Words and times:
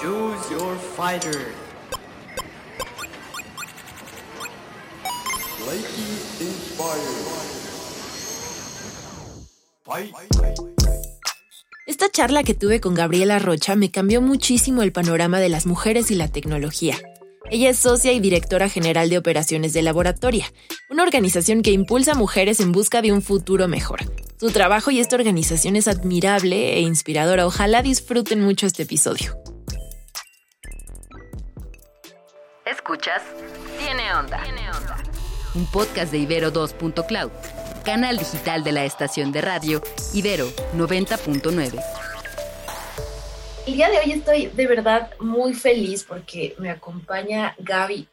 Choose 0.00 0.50
your 0.50 0.78
fighter. 0.96 1.52
Esta 11.86 12.08
charla 12.10 12.42
que 12.44 12.54
tuve 12.54 12.80
con 12.80 12.94
Gabriela 12.94 13.38
Rocha 13.38 13.76
me 13.76 13.90
cambió 13.90 14.22
muchísimo 14.22 14.80
el 14.80 14.92
panorama 14.92 15.38
de 15.38 15.50
las 15.50 15.66
mujeres 15.66 16.10
y 16.10 16.14
la 16.14 16.28
tecnología. 16.28 16.96
Ella 17.50 17.68
es 17.68 17.78
socia 17.78 18.14
y 18.14 18.20
directora 18.20 18.70
general 18.70 19.10
de 19.10 19.18
operaciones 19.18 19.74
de 19.74 19.82
Laboratoria, 19.82 20.50
una 20.88 21.02
organización 21.02 21.60
que 21.60 21.72
impulsa 21.72 22.12
a 22.12 22.14
mujeres 22.14 22.60
en 22.60 22.72
busca 22.72 23.02
de 23.02 23.12
un 23.12 23.20
futuro 23.20 23.68
mejor. 23.68 24.00
Su 24.38 24.50
trabajo 24.50 24.90
y 24.90 25.00
esta 25.00 25.16
organización 25.16 25.76
es 25.76 25.88
admirable 25.88 26.76
e 26.76 26.80
inspiradora. 26.80 27.46
Ojalá 27.46 27.82
disfruten 27.82 28.40
mucho 28.40 28.66
este 28.66 28.84
episodio. 28.84 29.36
Escuchas 33.10 33.22
Tiene 33.78 34.12
Onda. 34.12 34.40
Un 35.54 35.66
podcast 35.66 36.12
de 36.12 36.18
Ibero 36.18 36.52
2.cloud, 36.52 37.30
canal 37.84 38.18
digital 38.18 38.62
de 38.62 38.72
la 38.72 38.84
estación 38.84 39.32
de 39.32 39.40
radio 39.40 39.82
Ibero 40.14 40.46
90.9. 40.76 41.82
El 43.66 43.74
día 43.74 43.90
de 43.90 43.98
hoy 43.98 44.12
estoy 44.12 44.46
de 44.46 44.66
verdad 44.66 45.10
muy 45.18 45.54
feliz 45.54 46.04
porque 46.04 46.54
me 46.58 46.70
acompaña 46.70 47.54
Gaby 47.58 48.06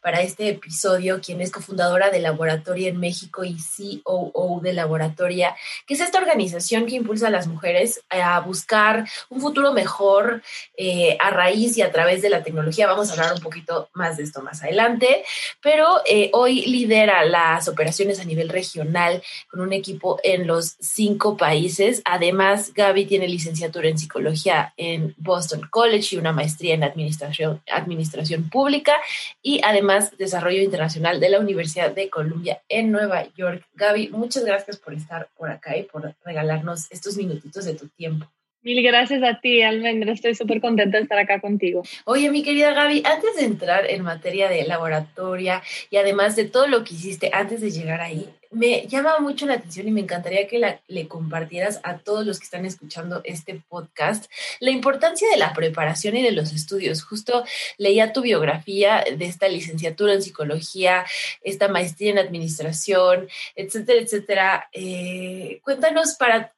Para 0.00 0.20
este 0.20 0.48
episodio, 0.48 1.20
quien 1.20 1.40
es 1.40 1.50
cofundadora 1.50 2.10
de 2.10 2.20
Laboratoria 2.20 2.88
en 2.88 3.00
México 3.00 3.42
y 3.44 3.56
COO 4.02 4.60
de 4.62 4.72
Laboratoria, 4.72 5.56
que 5.86 5.94
es 5.94 6.00
esta 6.00 6.18
organización 6.18 6.86
que 6.86 6.96
impulsa 6.96 7.28
a 7.28 7.30
las 7.30 7.46
mujeres 7.46 8.02
a 8.10 8.40
buscar 8.40 9.06
un 9.30 9.40
futuro 9.40 9.72
mejor 9.72 10.42
eh, 10.76 11.16
a 11.20 11.30
raíz 11.30 11.76
y 11.78 11.82
a 11.82 11.90
través 11.90 12.22
de 12.22 12.30
la 12.30 12.42
tecnología. 12.42 12.86
Vamos 12.86 13.08
a 13.08 13.12
hablar 13.12 13.32
un 13.34 13.40
poquito 13.40 13.88
más 13.94 14.16
de 14.16 14.24
esto 14.24 14.42
más 14.42 14.62
adelante, 14.62 15.24
pero 15.62 16.02
eh, 16.06 16.30
hoy 16.32 16.66
lidera 16.66 17.24
las 17.24 17.68
operaciones 17.68 18.20
a 18.20 18.24
nivel 18.24 18.48
regional 18.48 19.22
con 19.50 19.60
un 19.60 19.72
equipo 19.72 20.20
en 20.22 20.46
los 20.46 20.76
cinco 20.80 21.36
países. 21.36 22.02
Además, 22.04 22.72
Gaby 22.74 23.06
tiene 23.06 23.28
licenciatura 23.28 23.88
en 23.88 23.98
psicología 23.98 24.72
en 24.76 25.14
Boston 25.16 25.62
College 25.70 26.14
y 26.14 26.18
una 26.18 26.32
maestría 26.32 26.74
en 26.74 26.84
administración 26.84 28.50
pública 28.50 28.94
y 29.42 29.60
además 29.64 30.16
Desarrollo 30.16 30.62
Internacional 30.62 31.20
de 31.20 31.30
la 31.30 31.40
Universidad 31.40 31.92
de 31.92 32.10
Columbia 32.10 32.62
en 32.68 32.92
Nueva 32.92 33.26
York. 33.34 33.66
Gaby, 33.74 34.08
muchas 34.08 34.44
gracias 34.44 34.78
por 34.78 34.94
estar 34.94 35.28
por 35.36 35.50
acá 35.50 35.76
y 35.76 35.84
por 35.84 36.14
regalarnos 36.24 36.90
estos 36.90 37.16
minutitos 37.16 37.64
de 37.64 37.74
tu 37.74 37.88
tiempo. 37.88 38.30
Mil 38.64 38.82
gracias 38.82 39.22
a 39.22 39.40
ti, 39.40 39.60
Almendra. 39.60 40.10
Estoy 40.10 40.34
súper 40.34 40.62
contenta 40.62 40.96
de 40.96 41.02
estar 41.02 41.18
acá 41.18 41.38
contigo. 41.38 41.82
Oye, 42.06 42.30
mi 42.30 42.42
querida 42.42 42.72
Gaby, 42.72 43.02
antes 43.04 43.36
de 43.36 43.44
entrar 43.44 43.90
en 43.90 44.02
materia 44.02 44.48
de 44.48 44.64
laboratoria 44.64 45.62
y 45.90 45.98
además 45.98 46.34
de 46.34 46.46
todo 46.46 46.66
lo 46.66 46.82
que 46.82 46.94
hiciste 46.94 47.28
antes 47.34 47.60
de 47.60 47.70
llegar 47.70 48.00
ahí, 48.00 48.26
me 48.50 48.86
llama 48.86 49.18
mucho 49.18 49.44
la 49.44 49.54
atención 49.54 49.88
y 49.88 49.90
me 49.90 50.00
encantaría 50.00 50.46
que 50.46 50.78
le 50.86 51.08
compartieras 51.08 51.80
a 51.82 51.98
todos 51.98 52.24
los 52.24 52.38
que 52.38 52.44
están 52.44 52.64
escuchando 52.64 53.20
este 53.24 53.60
podcast 53.68 54.30
la 54.60 54.70
importancia 54.70 55.28
de 55.28 55.36
la 55.36 55.52
preparación 55.52 56.16
y 56.16 56.22
de 56.22 56.32
los 56.32 56.54
estudios. 56.54 57.02
Justo 57.02 57.44
leía 57.76 58.14
tu 58.14 58.22
biografía 58.22 59.04
de 59.14 59.26
esta 59.26 59.48
licenciatura 59.48 60.14
en 60.14 60.22
psicología, 60.22 61.04
esta 61.42 61.68
maestría 61.68 62.12
en 62.12 62.18
administración, 62.18 63.28
etcétera, 63.56 64.00
etcétera. 64.00 64.68
Eh, 64.72 65.60
cuéntanos 65.64 66.14
para 66.14 66.53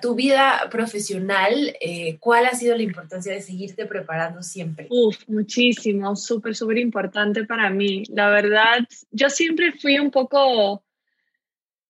tu 0.00 0.14
vida 0.14 0.68
profesional, 0.70 1.76
eh, 1.80 2.16
¿cuál 2.18 2.46
ha 2.46 2.54
sido 2.54 2.74
la 2.74 2.82
importancia 2.82 3.32
de 3.32 3.42
seguirte 3.42 3.84
preparando 3.84 4.42
siempre? 4.42 4.86
Uf, 4.88 5.28
muchísimo, 5.28 6.16
súper, 6.16 6.54
súper 6.54 6.78
importante 6.78 7.44
para 7.44 7.68
mí. 7.68 8.04
La 8.08 8.30
verdad, 8.30 8.78
yo 9.10 9.28
siempre 9.28 9.72
fui 9.72 9.98
un 9.98 10.10
poco, 10.10 10.82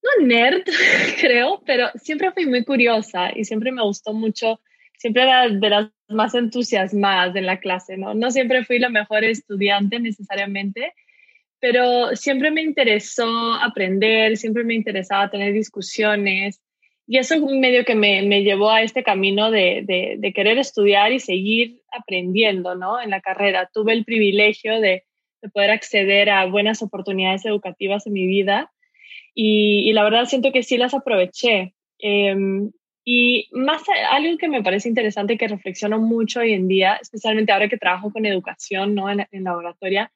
no 0.02 0.26
nerd, 0.26 0.64
creo, 1.20 1.62
pero 1.64 1.90
siempre 1.94 2.32
fui 2.32 2.46
muy 2.46 2.64
curiosa 2.64 3.30
y 3.34 3.44
siempre 3.44 3.70
me 3.70 3.82
gustó 3.82 4.12
mucho, 4.12 4.60
siempre 4.96 5.22
era 5.22 5.48
de 5.48 5.70
las 5.70 5.88
más 6.08 6.34
entusiasmadas 6.34 7.36
en 7.36 7.46
la 7.46 7.60
clase, 7.60 7.96
¿no? 7.96 8.12
No 8.14 8.32
siempre 8.32 8.64
fui 8.64 8.80
la 8.80 8.88
mejor 8.88 9.22
estudiante 9.22 10.00
necesariamente, 10.00 10.94
pero 11.60 12.16
siempre 12.16 12.50
me 12.50 12.62
interesó 12.62 13.54
aprender, 13.54 14.36
siempre 14.36 14.64
me 14.64 14.74
interesaba 14.74 15.30
tener 15.30 15.52
discusiones 15.52 16.60
y 17.10 17.16
eso 17.16 17.34
es 17.34 17.40
un 17.40 17.58
medio 17.58 17.86
que 17.86 17.94
me, 17.94 18.20
me 18.20 18.42
llevó 18.42 18.70
a 18.70 18.82
este 18.82 19.02
camino 19.02 19.50
de, 19.50 19.82
de, 20.18 20.32
querer 20.34 20.58
estudiar 20.58 21.10
y 21.10 21.20
seguir 21.20 21.80
aprendiendo 21.90 22.74
¿no? 22.74 23.00
en 23.00 23.08
la 23.08 23.22
carrera. 23.22 23.70
Tuve 23.72 23.94
el 23.94 24.04
privilegio 24.04 24.78
de, 24.78 25.04
de 25.40 25.48
poder 25.48 25.70
acceder 25.70 26.28
a 26.28 26.44
buenas 26.44 26.82
oportunidades 26.82 27.46
educativas 27.46 28.06
en 28.06 28.12
mi 28.12 28.26
vida 28.26 28.70
y, 29.34 29.88
y 29.88 29.92
la 29.94 30.04
verdad 30.04 30.26
siento 30.26 30.52
que 30.52 30.62
sí 30.62 30.76
las 30.76 30.92
aproveché. 30.92 31.72
Eh, 31.98 32.36
y 33.06 33.48
más 33.52 33.82
algo 34.10 34.36
que 34.36 34.48
me 34.48 34.62
parece 34.62 34.90
interesante 34.90 35.38
que 35.38 35.48
reflexiono 35.48 35.98
mucho 35.98 36.40
hoy 36.40 36.52
en 36.52 36.68
día, 36.68 36.98
especialmente 37.00 37.52
ahora 37.52 37.70
que 37.70 37.78
trabajo 37.78 38.12
con 38.12 38.26
educación 38.26 38.94
¿no? 38.94 39.08
en, 39.08 39.26
en 39.32 39.44
laboratoria, 39.44 40.12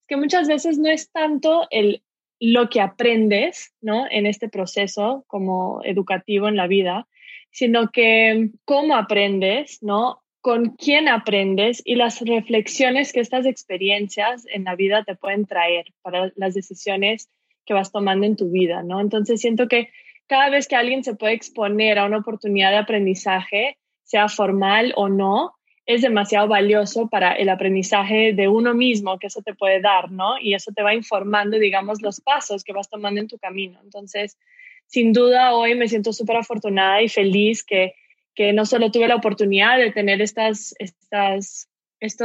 es 0.00 0.06
que 0.06 0.16
muchas 0.16 0.48
veces 0.48 0.78
no 0.78 0.88
es 0.88 1.12
tanto 1.12 1.66
el 1.70 2.02
lo 2.40 2.70
que 2.70 2.80
aprendes, 2.80 3.74
¿no? 3.82 4.06
En 4.10 4.26
este 4.26 4.48
proceso 4.48 5.24
como 5.28 5.82
educativo 5.84 6.48
en 6.48 6.56
la 6.56 6.66
vida, 6.66 7.06
sino 7.50 7.90
que 7.90 8.50
cómo 8.64 8.96
aprendes, 8.96 9.82
¿no? 9.82 10.22
Con 10.40 10.70
quién 10.70 11.06
aprendes 11.06 11.82
y 11.84 11.96
las 11.96 12.22
reflexiones 12.22 13.12
que 13.12 13.20
estas 13.20 13.44
experiencias 13.44 14.46
en 14.52 14.64
la 14.64 14.74
vida 14.74 15.04
te 15.04 15.16
pueden 15.16 15.44
traer 15.44 15.92
para 16.00 16.32
las 16.34 16.54
decisiones 16.54 17.28
que 17.66 17.74
vas 17.74 17.92
tomando 17.92 18.26
en 18.26 18.36
tu 18.36 18.50
vida, 18.50 18.82
¿no? 18.82 19.00
Entonces 19.00 19.42
siento 19.42 19.68
que 19.68 19.90
cada 20.26 20.48
vez 20.48 20.66
que 20.66 20.76
alguien 20.76 21.04
se 21.04 21.14
puede 21.14 21.34
exponer 21.34 21.98
a 21.98 22.06
una 22.06 22.18
oportunidad 22.18 22.70
de 22.70 22.78
aprendizaje, 22.78 23.76
sea 24.02 24.28
formal 24.28 24.94
o 24.96 25.08
no, 25.08 25.52
es 25.94 26.02
demasiado 26.02 26.46
valioso 26.46 27.08
para 27.08 27.32
el 27.32 27.48
aprendizaje 27.48 28.32
de 28.32 28.48
uno 28.48 28.74
mismo 28.74 29.18
que 29.18 29.26
eso 29.26 29.42
te 29.42 29.54
puede 29.54 29.80
dar, 29.80 30.10
¿no? 30.10 30.38
Y 30.40 30.54
eso 30.54 30.72
te 30.72 30.82
va 30.82 30.94
informando, 30.94 31.58
digamos, 31.58 32.00
los 32.00 32.20
pasos 32.20 32.62
que 32.62 32.72
vas 32.72 32.88
tomando 32.88 33.20
en 33.20 33.28
tu 33.28 33.38
camino. 33.38 33.80
Entonces, 33.82 34.38
sin 34.86 35.12
duda, 35.12 35.54
hoy 35.54 35.74
me 35.74 35.88
siento 35.88 36.12
súper 36.12 36.36
afortunada 36.36 37.02
y 37.02 37.08
feliz 37.08 37.64
que, 37.64 37.94
que 38.34 38.52
no 38.52 38.66
solo 38.66 38.90
tuve 38.90 39.08
la 39.08 39.16
oportunidad 39.16 39.78
de 39.78 39.90
tener 39.90 40.22
estas, 40.22 40.74
estas, 40.78 41.68
esto, 41.98 42.24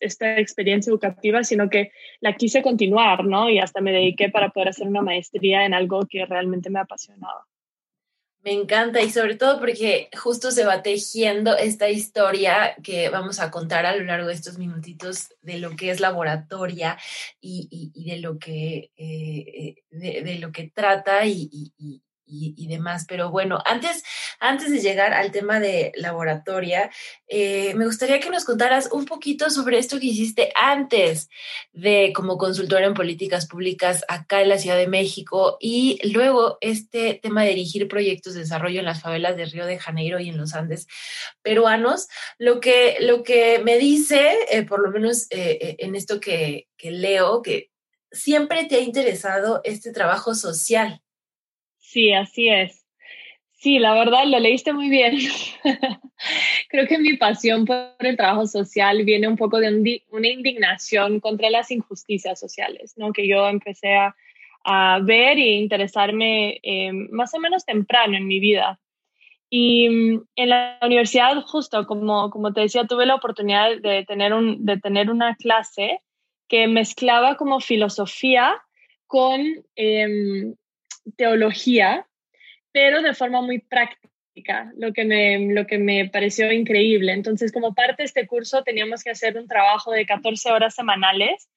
esta 0.00 0.38
experiencia 0.38 0.90
educativa, 0.90 1.44
sino 1.44 1.70
que 1.70 1.92
la 2.20 2.34
quise 2.34 2.62
continuar, 2.62 3.24
¿no? 3.24 3.48
Y 3.48 3.60
hasta 3.60 3.80
me 3.80 3.92
dediqué 3.92 4.28
para 4.28 4.50
poder 4.50 4.70
hacer 4.70 4.88
una 4.88 5.02
maestría 5.02 5.64
en 5.64 5.74
algo 5.74 6.06
que 6.08 6.26
realmente 6.26 6.68
me 6.68 6.80
apasionaba. 6.80 7.46
Me 8.44 8.52
encanta 8.52 9.00
y 9.00 9.08
sobre 9.08 9.36
todo 9.36 9.58
porque 9.58 10.10
justo 10.14 10.50
se 10.50 10.66
va 10.66 10.82
tejiendo 10.82 11.56
esta 11.56 11.88
historia 11.88 12.76
que 12.82 13.08
vamos 13.08 13.40
a 13.40 13.50
contar 13.50 13.86
a 13.86 13.96
lo 13.96 14.04
largo 14.04 14.28
de 14.28 14.34
estos 14.34 14.58
minutitos 14.58 15.30
de 15.40 15.58
lo 15.58 15.74
que 15.76 15.90
es 15.90 15.98
laboratoria 15.98 16.98
y, 17.40 17.90
y, 17.94 18.04
de 18.04 18.18
lo 18.18 18.38
que 18.38 18.90
eh, 18.96 19.76
de, 19.90 20.22
de, 20.22 20.38
lo 20.40 20.52
que 20.52 20.70
trata 20.74 21.24
y, 21.24 21.72
y, 22.26 22.66
demás. 22.66 23.04
Pero 23.08 23.30
bueno, 23.30 23.62
antes, 23.64 24.02
antes 24.40 24.70
de 24.70 24.80
llegar 24.80 25.12
al 25.12 25.30
tema 25.30 25.60
de 25.60 25.92
laboratoria, 25.96 26.90
eh, 27.28 27.74
me 27.74 27.86
gustaría 27.86 28.20
que 28.20 28.30
nos 28.30 28.44
contaras 28.44 28.88
un 28.92 29.04
poquito 29.04 29.50
sobre 29.50 29.78
esto 29.78 29.98
que 29.98 30.06
hiciste 30.06 30.52
antes 30.54 31.28
de 31.72 32.12
como 32.14 32.38
consultora 32.38 32.86
en 32.86 32.94
políticas 32.94 33.46
públicas 33.46 34.04
acá 34.08 34.42
en 34.42 34.48
la 34.48 34.58
Ciudad 34.58 34.76
de 34.76 34.88
México 34.88 35.56
y 35.60 35.98
luego 36.12 36.58
este 36.60 37.14
tema 37.22 37.42
de 37.42 37.50
dirigir 37.50 37.88
proyectos 37.88 38.34
de 38.34 38.40
desarrollo 38.40 38.80
en 38.80 38.86
las 38.86 39.00
favelas 39.00 39.36
de 39.36 39.46
Río 39.46 39.66
de 39.66 39.78
Janeiro 39.78 40.20
y 40.20 40.28
en 40.28 40.38
los 40.38 40.54
Andes 40.54 40.86
peruanos. 41.42 42.08
Lo 42.38 42.60
que, 42.60 42.96
lo 43.00 43.22
que 43.22 43.60
me 43.60 43.78
dice, 43.78 44.36
eh, 44.50 44.64
por 44.64 44.80
lo 44.80 44.90
menos 44.90 45.26
eh, 45.30 45.76
en 45.78 45.94
esto 45.94 46.20
que 46.20 46.68
leo, 46.82 47.42
que 47.42 47.70
siempre 48.14 48.64
te 48.64 48.76
ha 48.76 48.80
interesado 48.80 49.60
este 49.64 49.92
trabajo 49.92 50.34
social. 50.34 51.03
Sí, 51.94 52.12
así 52.12 52.48
es. 52.48 52.84
Sí, 53.52 53.78
la 53.78 53.94
verdad, 53.94 54.24
lo 54.26 54.40
leíste 54.40 54.72
muy 54.72 54.88
bien. 54.90 55.16
Creo 56.68 56.88
que 56.88 56.98
mi 56.98 57.16
pasión 57.16 57.66
por 57.66 57.94
el 58.00 58.16
trabajo 58.16 58.48
social 58.48 59.04
viene 59.04 59.28
un 59.28 59.36
poco 59.36 59.60
de 59.60 59.68
un, 59.68 59.86
una 60.10 60.28
indignación 60.28 61.20
contra 61.20 61.50
las 61.50 61.70
injusticias 61.70 62.40
sociales, 62.40 62.94
¿no? 62.96 63.12
Que 63.12 63.28
yo 63.28 63.46
empecé 63.48 63.94
a, 63.94 64.16
a 64.64 64.98
ver 65.04 65.38
e 65.38 65.52
interesarme 65.52 66.58
eh, 66.64 66.90
más 66.92 67.32
o 67.32 67.38
menos 67.38 67.64
temprano 67.64 68.16
en 68.16 68.26
mi 68.26 68.40
vida. 68.40 68.80
Y 69.48 69.86
en 69.86 70.48
la 70.48 70.80
universidad, 70.82 71.40
justo 71.42 71.86
como, 71.86 72.28
como 72.30 72.52
te 72.52 72.62
decía, 72.62 72.88
tuve 72.88 73.06
la 73.06 73.14
oportunidad 73.14 73.80
de 73.80 74.04
tener, 74.04 74.32
un, 74.32 74.66
de 74.66 74.80
tener 74.80 75.12
una 75.12 75.36
clase 75.36 76.00
que 76.48 76.66
mezclaba 76.66 77.36
como 77.36 77.60
filosofía 77.60 78.60
con... 79.06 79.40
Eh, 79.76 80.54
teología, 81.16 82.06
pero 82.72 83.02
de 83.02 83.14
forma 83.14 83.40
muy 83.40 83.60
práctica. 83.60 84.72
lo 84.76 84.92
que, 84.92 85.04
me, 85.04 85.54
lo 85.54 85.64
que 85.66 85.78
me 85.78 86.08
pareció 86.08 86.50
increíble. 86.50 87.12
Entonces, 87.12 87.52
como 87.52 87.72
parte 87.72 88.02
de 88.02 88.06
este 88.06 88.26
curso, 88.26 88.64
teníamos 88.64 89.04
que 89.04 89.10
hacer 89.10 89.38
un 89.38 89.46
trabajo 89.46 89.92
de 89.92 90.06
14 90.06 90.50
horas 90.50 90.74
semanales 90.74 91.48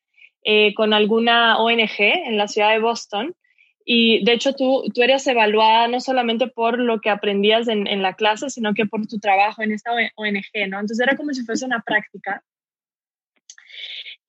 eh, 0.43 0.75
con 0.75 0.93
alguna 0.93 1.57
ONG 1.57 1.99
en 1.99 2.37
la 2.37 2.47
ciudad 2.47 2.71
de 2.71 2.79
Boston. 2.79 3.35
Y 3.83 4.23
de 4.25 4.33
hecho, 4.33 4.53
tú, 4.53 4.83
tú 4.93 5.01
eres 5.01 5.25
evaluada 5.25 5.87
no 5.87 5.99
solamente 6.01 6.47
por 6.47 6.77
lo 6.77 6.99
que 7.01 7.09
aprendías 7.09 7.67
en, 7.67 7.87
en 7.87 8.01
la 8.03 8.13
clase, 8.13 8.49
sino 8.49 8.73
que 8.73 8.85
por 8.85 9.07
tu 9.07 9.17
trabajo 9.17 9.63
en 9.63 9.71
esta 9.71 9.91
ONG, 9.93 10.69
¿no? 10.69 10.79
Entonces, 10.79 10.99
era 10.99 11.15
como 11.15 11.33
si 11.33 11.43
fuese 11.43 11.65
una 11.65 11.81
práctica. 11.81 12.43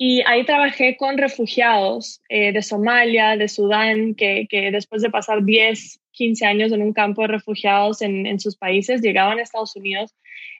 Y 0.00 0.22
ahí 0.26 0.44
trabajé 0.44 0.96
con 0.96 1.18
refugiados 1.18 2.22
eh, 2.28 2.52
de 2.52 2.62
Somalia, 2.62 3.36
de 3.36 3.48
Sudán, 3.48 4.14
que, 4.14 4.46
que, 4.48 4.70
después 4.70 5.02
de 5.02 5.10
pasar 5.10 5.44
10, 5.44 6.00
15 6.12 6.46
años 6.46 6.72
en 6.72 6.82
un 6.82 6.92
campo 6.92 7.22
de 7.22 7.28
refugiados 7.28 8.00
en, 8.00 8.24
en 8.24 8.38
sus 8.38 8.56
países, 8.56 9.02
llegaban 9.02 9.38
a 9.38 9.42
Estados 9.42 9.74
Unidos 9.74 10.14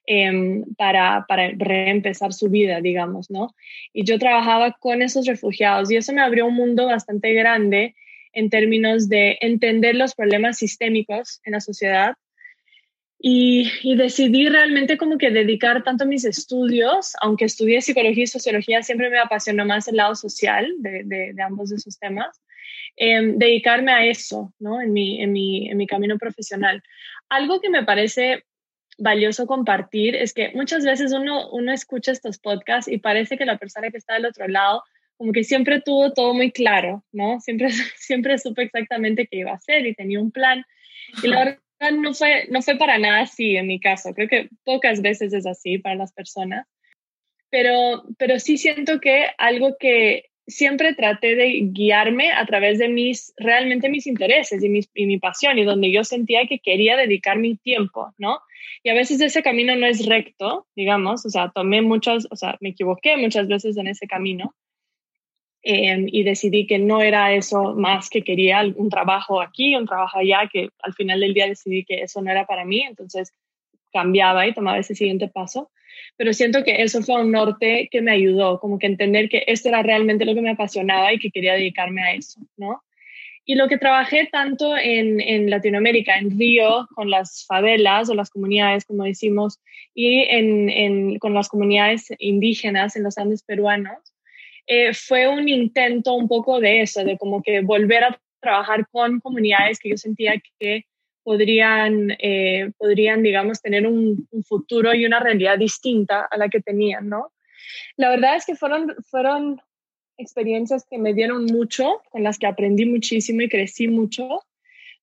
eh, 0.07 0.65
para, 0.77 1.25
para, 1.29 1.51
reempezar 1.57 2.33
su 2.33 2.49
vida, 2.49 2.81
digamos, 2.81 3.31
¿no? 3.31 3.55
Y 3.93 4.05
yo 4.05 4.19
trabajaba 4.19 4.73
con 4.73 5.03
esos 5.03 5.27
refugiados 5.27 5.91
y 5.91 5.97
eso 5.97 6.13
me 6.13 6.23
abrió 6.23 6.47
un 6.47 6.55
mundo 6.55 6.87
bastante 6.87 7.33
grande 7.33 7.95
en 8.33 8.51
términos 8.51 9.09
de 9.09 9.39
entender 9.41 9.95
los 9.95 10.15
problemas 10.15 10.59
sistémicos 10.59 11.41
en 11.45 11.53
la 11.53 11.61
sociedad 11.61 12.15
y, 13.21 13.97
decidí 13.97 14.49
realmente 14.49 14.97
como 14.97 15.19
que 15.19 15.31
dedicar 15.31 15.83
tanto 15.83 16.07
mis 16.07 16.25
estudios, 16.25 17.15
aunque 17.21 17.47
estudié 17.47 17.81
psicología 17.81 18.25
y 18.25 18.29
sociología, 18.29 18.83
siempre 18.83 19.11
me 19.11 19.19
apasionó 19.19 19.65
más 19.65 19.89
el 19.89 19.97
lado 19.97 20.15
social 20.15 20.73
de, 20.79 21.03
de, 21.05 21.43
ambos 21.43 21.71
de 21.71 21.77
esos 21.77 21.99
temas, 21.99 22.41
em, 22.97 23.37
dedicarme 23.37 23.93
a 23.93 24.07
eso, 24.07 24.53
¿no? 24.61 24.81
En 24.81 24.93
mi, 24.93 25.21
en, 25.21 25.33
mi, 25.33 25.69
en 25.69 25.77
mi 25.77 25.87
camino 25.87 26.17
profesional. 26.17 26.83
Algo 27.29 27.61
que 27.61 27.71
me 27.71 27.85
parece 27.85 28.45
valioso 28.99 29.47
compartir 29.47 30.15
es 30.15 30.33
que 30.33 30.53
muchas 30.55 30.85
veces 30.85 31.13
uno, 31.13 31.51
uno 31.51 31.73
escucha 31.73 32.13
estos 32.13 32.39
podcasts 32.39 32.91
y 32.91 32.99
parece 32.99 33.37
que 33.37 33.47
la 33.47 33.59
persona 33.59 33.91
que 33.91 33.99
está 33.99 34.15
del 34.15 34.27
otro 34.27 34.47
lado 34.49 34.83
como 35.17 35.33
que 35.33 35.43
siempre 35.43 35.81
tuvo 35.81 36.13
todo 36.13 36.33
muy 36.33 36.53
claro, 36.53 37.05
¿no? 37.11 37.41
Siempre, 37.41 37.71
siempre 37.97 38.39
supe 38.39 38.63
exactamente 38.63 39.27
qué 39.27 39.39
iba 39.39 39.51
a 39.51 39.57
hacer 39.57 39.85
y 39.87 39.95
tenía 39.95 40.21
un 40.21 40.31
plan. 40.31 40.65
Y 41.23 41.27
la 41.27 41.59
no 41.81 42.15
fue, 42.15 42.47
no 42.51 42.63
fue 42.63 42.77
para 42.77 42.99
nada 42.99 43.21
así 43.21 43.57
en 43.57 43.67
mi 43.67 43.81
caso. 43.81 44.15
Creo 44.15 44.29
que 44.29 44.49
pocas 44.65 45.01
veces 45.03 45.33
es 45.33 45.47
así 45.47 45.79
para 45.79 45.97
las 45.97 46.13
personas. 46.13 46.67
Pero, 47.51 48.05
pero 48.19 48.39
sí 48.39 48.59
siento 48.59 49.01
que 49.01 49.27
algo 49.39 49.77
que 49.79 50.25
siempre 50.47 50.95
traté 50.95 51.35
de 51.35 51.61
guiarme 51.73 52.33
a 52.33 52.45
través 52.47 52.79
de 52.79 52.89
mis, 52.89 53.33
realmente 53.37 53.89
mis 53.89 54.07
intereses 54.07 54.63
y, 54.63 54.69
mis, 54.69 54.89
y 54.95 55.07
mi 55.07 55.19
pasión 55.19 55.59
y 55.59 55.65
donde 55.65 55.93
yo 55.93 56.05
sentía 56.05 56.47
que 56.47 56.59
quería 56.59 56.97
dedicar 56.97 57.39
mi 57.39 57.57
tiempo, 57.57 58.13
¿no? 58.19 58.41
Y 58.83 58.89
a 58.89 58.95
veces 58.95 59.21
ese 59.21 59.43
camino 59.43 59.77
no 59.77 59.87
es 59.87 60.07
recto, 60.07 60.67
digamos, 60.75 61.25
o 61.27 61.31
sea, 61.31 61.51
tomé 61.55 61.83
muchas, 61.83 62.27
o 62.31 62.37
sea, 62.37 62.57
me 62.61 62.71
equivoqué 62.71 63.17
muchas 63.17 63.47
veces 63.47 63.77
en 63.77 63.89
ese 63.89 64.07
camino, 64.07 64.55
Em, 65.71 66.07
y 66.11 66.23
decidí 66.23 66.67
que 66.67 66.79
no 66.79 67.03
era 67.03 67.35
eso 67.35 67.75
más 67.75 68.09
que 68.09 68.25
quería 68.25 68.63
un 68.75 68.89
trabajo 68.89 69.43
aquí, 69.43 69.75
un 69.75 69.85
trabajo 69.85 70.19
allá, 70.19 70.49
que 70.51 70.71
al 70.83 70.95
final 70.95 71.21
del 71.21 71.35
día 71.35 71.47
decidí 71.47 71.85
que 71.85 72.01
eso 72.01 72.23
no 72.23 72.31
era 72.31 72.47
para 72.47 72.65
mí, 72.65 72.81
entonces 72.81 73.35
cambiaba 73.93 74.47
y 74.47 74.55
tomaba 74.55 74.79
ese 74.79 74.95
siguiente 74.95 75.29
paso. 75.29 75.71
Pero 76.17 76.33
siento 76.33 76.65
que 76.65 76.83
eso 76.83 77.03
fue 77.03 77.21
un 77.21 77.33
norte 77.33 77.91
que 77.93 78.01
me 78.01 78.13
ayudó, 78.13 78.61
como 78.61 78.79
que 78.79 78.87
entender 78.87 79.29
que 79.29 79.45
esto 79.47 79.69
era 79.69 79.83
realmente 79.83 80.25
lo 80.25 80.35
que 80.35 80.41
me 80.41 80.53
apasionaba 80.53 81.13
y 81.13 81.19
que 81.19 81.31
quería 81.31 81.53
dedicarme 81.53 82.01
a 82.03 82.15
eso, 82.15 82.41
¿no? 82.57 82.83
Y 83.45 83.55
lo 83.55 83.69
que 83.69 83.77
trabajé 83.77 84.27
tanto 84.33 84.75
en, 84.75 85.21
en 85.21 85.51
Latinoamérica, 85.51 86.17
en 86.17 86.39
Río, 86.39 86.89
con 86.95 87.11
las 87.11 87.45
favelas 87.47 88.09
o 88.09 88.15
las 88.15 88.31
comunidades, 88.31 88.87
como 88.87 89.05
decimos, 89.05 89.61
y 89.95 90.21
en, 90.31 90.71
en, 90.71 91.19
con 91.19 91.35
las 91.35 91.51
comunidades 91.51 92.07
indígenas 92.19 92.97
en 92.97 93.03
los 93.03 93.19
Andes 93.19 93.43
peruanos, 93.43 93.99
eh, 94.71 94.93
fue 94.93 95.27
un 95.27 95.49
intento 95.49 96.13
un 96.13 96.29
poco 96.29 96.61
de 96.61 96.83
eso, 96.83 97.03
de 97.03 97.17
como 97.17 97.43
que 97.43 97.63
volver 97.63 98.05
a 98.05 98.21
trabajar 98.39 98.87
con 98.93 99.19
comunidades 99.21 99.79
que 99.79 99.89
yo 99.89 99.97
sentía 99.97 100.35
que 100.61 100.85
podrían, 101.25 102.11
eh, 102.19 102.71
podrían 102.77 103.23
digamos, 103.23 103.63
tener 103.63 103.87
un, 103.87 104.29
futuro 104.47 104.95
y 104.95 105.07
una 105.07 105.21
realidad 105.21 105.59
distinta 105.59 106.29
a 106.31 106.37
la 106.37 106.51
que 106.51 106.61
tenían, 106.61 107.09
¿no? 107.09 107.33
La 107.97 108.11
verdad 108.11 108.37
es 108.37 108.45
que 108.45 108.57
fueron, 108.57 108.95
fueron 109.11 109.61
experiencias 110.19 110.87
que 110.89 110.99
me 110.99 111.15
dieron 111.15 111.47
mucho, 111.47 112.03
con 112.11 112.23
las 112.23 112.39
que 112.39 112.47
aprendí 112.47 112.85
muchísimo 112.85 113.41
y 113.41 113.49
crecí 113.49 113.89
mucho, 113.89 114.43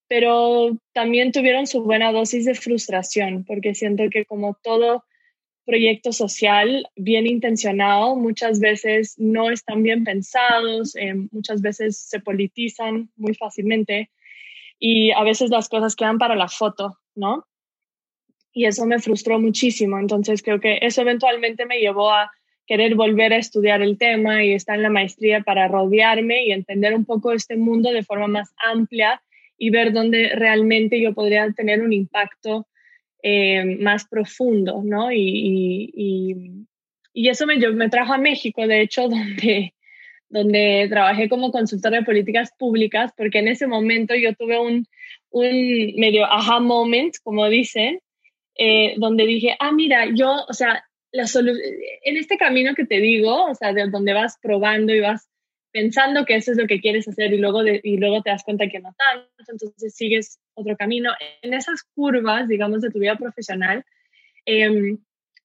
pero 0.07 0.77
también 0.93 1.31
tuvieron 1.31 1.65
su 1.65 1.83
buena 1.83 2.11
dosis 2.11 2.45
de 2.45 2.53
frustración, 2.53 3.45
porque 3.45 3.73
siento 3.73 4.03
que 4.11 4.25
como 4.25 4.57
todo 4.61 5.03
proyecto 5.65 6.11
social 6.13 6.87
bien 6.95 7.27
intencionado, 7.27 8.15
muchas 8.15 8.59
veces 8.59 9.15
no 9.17 9.49
están 9.49 9.83
bien 9.83 10.03
pensados, 10.03 10.95
eh, 10.95 11.15
muchas 11.31 11.61
veces 11.61 11.97
se 11.97 12.19
politizan 12.19 13.09
muy 13.15 13.33
fácilmente 13.33 14.09
y 14.79 15.11
a 15.11 15.23
veces 15.23 15.49
las 15.49 15.67
cosas 15.67 15.95
quedan 15.95 16.17
para 16.17 16.35
la 16.35 16.47
foto, 16.47 16.99
¿no? 17.15 17.45
Y 18.53 18.65
eso 18.65 18.85
me 18.85 18.99
frustró 18.99 19.39
muchísimo, 19.39 19.97
entonces 19.97 20.41
creo 20.41 20.59
que 20.59 20.79
eso 20.81 21.01
eventualmente 21.01 21.65
me 21.65 21.79
llevó 21.79 22.11
a 22.11 22.31
querer 22.67 22.95
volver 22.95 23.33
a 23.33 23.37
estudiar 23.37 23.81
el 23.81 23.97
tema 23.97 24.43
y 24.43 24.53
estar 24.53 24.75
en 24.75 24.83
la 24.83 24.89
maestría 24.89 25.41
para 25.41 25.67
rodearme 25.67 26.45
y 26.45 26.51
entender 26.51 26.93
un 26.93 27.05
poco 27.05 27.31
este 27.31 27.57
mundo 27.57 27.91
de 27.91 28.03
forma 28.03 28.27
más 28.27 28.53
amplia 28.57 29.21
y 29.57 29.69
ver 29.69 29.93
dónde 29.93 30.29
realmente 30.35 30.99
yo 30.99 31.13
podría 31.13 31.51
tener 31.51 31.81
un 31.81 31.93
impacto 31.93 32.67
eh, 33.27 33.65
más 33.79 34.05
profundo, 34.05 34.83
¿no? 34.83 35.11
Y, 35.11 35.89
y, 35.95 36.35
y, 37.11 37.27
eso 37.27 37.47
me, 37.47 37.57
me 37.57 37.89
trajo 37.89 38.13
a 38.13 38.19
México, 38.19 38.67
de 38.67 38.81
hecho, 38.81 39.09
donde, 39.09 39.73
donde 40.29 40.85
trabajé 40.91 41.27
como 41.27 41.51
consultora 41.51 41.97
de 41.97 42.05
políticas 42.05 42.51
públicas, 42.59 43.13
porque 43.17 43.39
en 43.39 43.47
ese 43.47 43.65
momento 43.65 44.13
yo 44.13 44.35
tuve 44.35 44.59
un, 44.59 44.85
un 45.31 45.49
medio 45.95 46.23
aha 46.25 46.59
moment, 46.59 47.15
como 47.23 47.49
dicen, 47.49 47.99
eh, 48.59 48.93
donde 48.97 49.25
dije, 49.25 49.55
ah, 49.59 49.71
mira, 49.71 50.05
yo, 50.13 50.45
o 50.47 50.53
sea, 50.53 50.85
la 51.11 51.25
en 52.03 52.17
este 52.17 52.37
camino 52.37 52.75
que 52.75 52.85
te 52.85 52.99
digo, 52.99 53.45
o 53.45 53.55
sea, 53.55 53.73
de 53.73 53.87
donde 53.87 54.13
vas 54.13 54.37
probando 54.39 54.93
y 54.93 54.99
vas 54.99 55.27
pensando 55.75 56.23
que 56.23 56.35
eso 56.35 56.53
es 56.53 56.57
lo 56.57 56.67
que 56.67 56.79
quieres 56.79 57.05
hacer 57.05 57.33
y 57.33 57.37
luego, 57.37 57.61
y 57.67 57.97
luego 57.97 58.21
te 58.21 58.29
das 58.29 58.45
cuenta 58.45 58.69
que 58.69 58.79
no 58.79 58.95
tanto, 58.97 59.51
entonces 59.51 59.93
sigues 59.93 60.39
otro 60.53 60.77
camino. 60.77 61.11
En 61.41 61.53
esas 61.53 61.83
curvas, 61.93 62.47
digamos, 62.47 62.79
de 62.81 62.91
tu 62.91 62.99
vida 62.99 63.17
profesional, 63.17 63.83
em, 64.45 64.99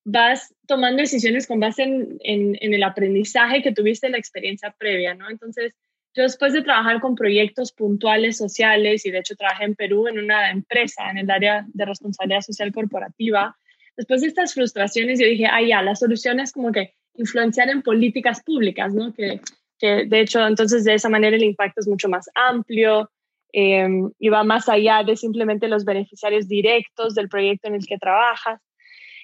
vas 0.04 0.54
tomando 0.68 0.98
decisiones 1.02 1.48
con 1.48 1.58
base 1.58 1.82
en, 1.82 2.20
en, 2.22 2.74
el 2.74 2.82
aprendizaje 2.84 3.60
que 3.60 3.72
tuviste 3.72 4.06
en 4.06 4.12
la 4.12 4.18
experiencia 4.18 4.72
previa, 4.78 5.14
¿no? 5.14 5.28
Entonces, 5.28 5.74
yo 6.14 6.22
después 6.22 6.52
de 6.52 6.62
trabajar 6.62 7.00
con 7.00 7.16
proyectos 7.16 7.72
puntuales 7.72 8.36
sociales, 8.36 9.04
y 9.06 9.10
de 9.10 9.18
hecho 9.18 9.34
trabajé 9.34 9.64
en 9.64 9.74
Perú 9.74 10.06
en 10.06 10.20
una 10.20 10.52
empresa 10.52 11.10
en 11.10 11.18
el 11.18 11.28
área 11.28 11.66
de 11.74 11.84
responsabilidad 11.84 12.42
social 12.42 12.70
corporativa, 12.70 13.56
después 13.96 14.20
de 14.20 14.28
estas 14.28 14.54
frustraciones 14.54 15.18
yo 15.18 15.26
dije, 15.26 15.46
ah, 15.46 15.60
ya, 15.60 15.82
la 15.82 15.96
solución 15.96 16.38
es 16.38 16.52
como 16.52 16.70
que 16.70 16.94
influenciar 17.14 17.68
en 17.68 17.82
políticas 17.82 18.44
públicas, 18.44 18.94
¿no? 18.94 19.12
Que 19.12 19.40
que 19.80 20.04
de 20.06 20.20
hecho 20.20 20.46
entonces 20.46 20.84
de 20.84 20.94
esa 20.94 21.08
manera 21.08 21.34
el 21.34 21.42
impacto 21.42 21.80
es 21.80 21.88
mucho 21.88 22.08
más 22.08 22.28
amplio 22.34 23.10
em, 23.52 24.10
y 24.18 24.28
va 24.28 24.44
más 24.44 24.68
allá 24.68 25.02
de 25.02 25.16
simplemente 25.16 25.66
los 25.66 25.84
beneficiarios 25.84 26.46
directos 26.46 27.14
del 27.14 27.28
proyecto 27.28 27.66
en 27.68 27.74
el 27.74 27.86
que 27.86 27.98
trabajas. 27.98 28.60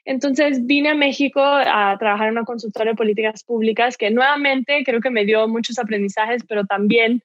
Entonces 0.05 0.65
vine 0.67 0.91
a 0.91 0.95
México 0.95 1.41
a 1.43 1.97
trabajar 1.99 2.29
en 2.29 2.33
una 2.33 2.45
consultora 2.45 2.91
de 2.91 2.97
políticas 2.97 3.45
públicas 3.45 3.97
que 3.97 4.11
nuevamente 4.11 4.83
creo 4.85 5.01
que 5.01 5.11
me 5.11 5.25
dio 5.25 5.47
muchos 5.49 5.79
aprendizajes, 5.79 6.43
pero 6.49 6.65
también 6.65 7.23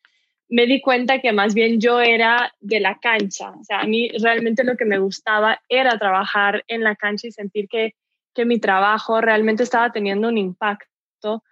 me 0.50 0.66
di 0.66 0.82
cuenta 0.82 1.20
que 1.20 1.32
más 1.32 1.54
bien 1.54 1.80
yo 1.80 2.02
era 2.02 2.54
de 2.60 2.82
la 2.82 3.00
cancha. 3.00 3.52
O 3.52 3.64
sea, 3.64 3.80
a 3.80 3.86
mí 3.86 4.10
realmente 4.22 4.64
lo 4.64 4.76
que 4.76 4.86
me 4.86 5.00
gustaba 5.00 5.62
era 5.70 5.98
trabajar 5.98 6.64
en 6.68 6.84
la 6.84 6.96
cancha 6.96 7.28
y 7.28 7.32
sentir 7.32 7.70
que, 7.70 7.94
que 8.36 8.46
mi 8.46 8.60
trabajo 8.60 9.22
realmente 9.22 9.64
estaba 9.64 9.92
teniendo 9.92 10.28
un 10.28 10.38
impacto 10.38 11.44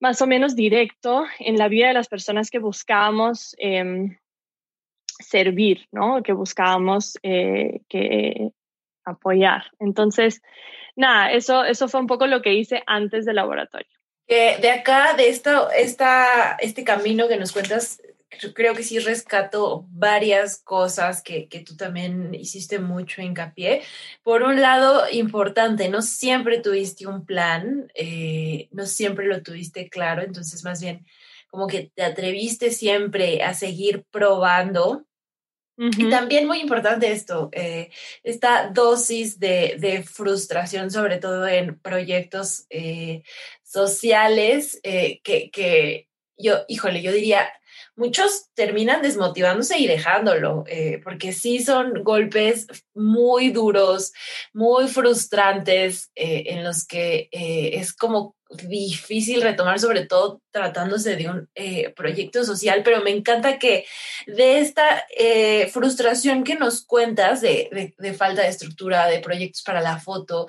más 0.00 0.20
o 0.20 0.26
menos 0.26 0.54
directo 0.54 1.24
en 1.38 1.56
la 1.56 1.68
vida 1.68 1.88
de 1.88 1.94
las 1.94 2.08
personas 2.08 2.50
que 2.50 2.58
buscábamos 2.58 3.54
em, 3.58 4.18
servir, 5.06 5.86
¿no? 5.92 6.22
Que 6.22 6.32
buscábamos 6.32 7.18
eh, 7.22 7.80
que 7.88 8.50
apoyar. 9.04 9.64
Entonces, 9.78 10.42
nada, 10.96 11.32
eso, 11.32 11.64
eso 11.64 11.88
fue 11.88 12.00
un 12.00 12.06
poco 12.06 12.26
lo 12.26 12.42
que 12.42 12.54
hice 12.54 12.82
antes 12.86 13.24
del 13.24 13.36
laboratorio. 13.36 13.88
de 14.26 14.70
acá, 14.70 15.14
de 15.14 15.28
esto, 15.28 15.70
esta, 15.70 16.56
este 16.60 16.84
camino 16.84 17.28
que 17.28 17.36
nos 17.36 17.52
cuentas, 17.52 18.02
creo 18.54 18.74
que 18.74 18.82
sí 18.82 18.98
rescato 18.98 19.86
varias 19.90 20.58
cosas 20.58 21.22
que, 21.22 21.48
que, 21.48 21.60
tú 21.60 21.76
también 21.76 22.34
hiciste 22.34 22.78
mucho 22.78 23.22
hincapié. 23.22 23.82
Por 24.22 24.42
un 24.42 24.60
lado, 24.60 25.04
importante, 25.10 25.88
no 25.88 26.02
siempre 26.02 26.60
tuviste 26.60 27.06
un 27.06 27.24
plan, 27.24 27.90
eh, 27.94 28.68
no 28.72 28.86
siempre 28.86 29.26
lo 29.26 29.42
tuviste 29.42 29.88
claro, 29.88 30.22
entonces 30.22 30.64
más 30.64 30.80
bien 30.80 31.06
como 31.48 31.66
que 31.66 31.90
te 31.94 32.02
atreviste 32.02 32.70
siempre 32.70 33.42
a 33.42 33.54
seguir 33.54 34.04
probando 34.10 35.06
Y 35.78 36.08
también 36.08 36.46
muy 36.46 36.60
importante 36.60 37.12
esto, 37.12 37.50
eh, 37.52 37.90
esta 38.22 38.70
dosis 38.70 39.38
de, 39.38 40.02
frustración, 40.10 40.90
sobre 40.90 41.18
todo 41.18 41.46
en 41.46 41.78
proyectos 41.78 42.64
eh, 42.70 43.22
sociales, 43.62 44.80
eh, 44.82 45.20
que, 45.22 45.50
que, 45.50 46.08
yo, 46.38 46.64
híjole, 46.68 47.02
yo 47.02 47.12
diría, 47.12 47.50
muchos 47.96 48.50
terminan 48.54 49.02
desmotivándose 49.02 49.78
y 49.78 49.86
dejándolo, 49.86 50.64
porque 51.02 51.32
sí 51.32 51.58
son 51.60 52.04
golpes 52.04 52.66
muy 52.94 53.50
duros, 53.50 54.12
muy 54.52 54.86
frustrantes, 54.86 56.10
en 56.14 56.62
los 56.62 56.86
que 56.86 57.28
es 57.32 57.92
como 57.92 58.35
difícil 58.50 59.42
retomar, 59.42 59.80
sobre 59.80 60.06
todo 60.06 60.40
tratándose 60.50 61.16
de 61.16 61.28
un 61.28 61.48
eh, 61.54 61.92
proyecto 61.94 62.42
social, 62.44 62.82
pero 62.82 63.02
me 63.02 63.10
encanta 63.10 63.58
que 63.58 63.84
de 64.26 64.60
esta 64.60 65.04
eh, 65.18 65.68
frustración 65.68 66.44
que 66.44 66.54
nos 66.54 66.82
cuentas 66.82 67.42
de, 67.42 67.94
falta 68.16 68.42
de 68.42 68.48
estructura, 68.48 69.06
de 69.06 69.18
proyectos 69.18 69.62
para 69.62 69.82
la 69.82 69.98
foto, 69.98 70.46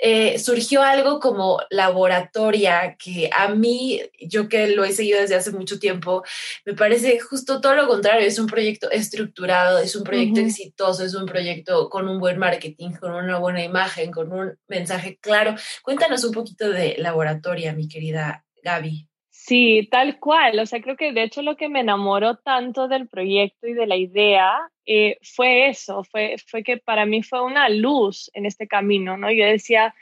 eh, 0.00 0.38
surgió 0.38 0.82
algo 0.82 1.20
como 1.20 1.60
laboratoria 1.68 2.96
que 2.98 3.28
a 3.36 3.48
mí, 3.48 4.00
yo 4.18 4.48
que 4.48 4.68
lo 4.68 4.84
he 4.84 4.92
seguido 4.92 5.20
desde 5.20 5.34
hace 5.34 5.50
mucho 5.50 5.78
tiempo, 5.78 6.22
me 6.64 6.74
parece 6.74 7.20
justo 7.20 7.60
todo 7.60 7.74
lo 7.74 7.86
contrario, 7.86 8.26
es 8.26 8.38
un 8.38 8.46
proyecto 8.46 8.90
estructurado, 8.90 9.78
es 9.78 9.94
un 9.94 10.04
proyecto 10.04 10.40
exitoso, 10.40 11.04
es 11.04 11.14
un 11.14 11.26
proyecto 11.26 11.90
con 11.90 12.08
un 12.08 12.18
buen 12.18 12.38
marketing, 12.38 12.92
con 12.92 13.12
una 13.12 13.38
buena 13.38 13.62
imagen, 13.62 14.10
con 14.10 14.32
un 14.32 14.56
mensaje 14.68 15.18
claro. 15.20 15.54
Cuéntanos 15.82 16.24
un 16.24 16.32
poquito 16.32 16.70
de 16.70 16.96
laboratoria, 16.98 17.39
mi 17.74 17.88
querida 17.88 18.44
Gaby. 18.62 19.10
Sí, 19.30 19.88
tal 19.90 20.18
cual. 20.18 20.58
O 20.58 20.66
sea, 20.66 20.80
creo 20.82 20.96
que 20.96 21.12
de 21.12 21.22
hecho 21.22 21.42
lo 21.42 21.56
que 21.56 21.68
me 21.68 21.80
enamoró 21.80 22.36
tanto 22.36 22.88
del 22.88 23.08
proyecto 23.08 23.66
y 23.66 23.72
de 23.72 23.86
la 23.86 23.96
idea 23.96 24.60
eh, 24.86 25.18
fue 25.22 25.68
eso, 25.68 26.04
fue, 26.04 26.36
que 26.64 26.76
para 26.76 27.06
mí 27.06 27.22
fue 27.22 27.42
una 27.42 27.68
luz 27.68 28.30
en 28.34 28.44
este 28.44 28.68
camino, 28.68 29.16
¿no? 29.16 29.30
Yo 29.32 29.46
decía, 29.46 29.94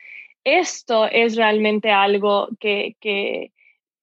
esto 0.45 1.07
es 1.07 1.37
realmente 1.37 1.91
algo 1.91 2.49
que, 2.59 3.53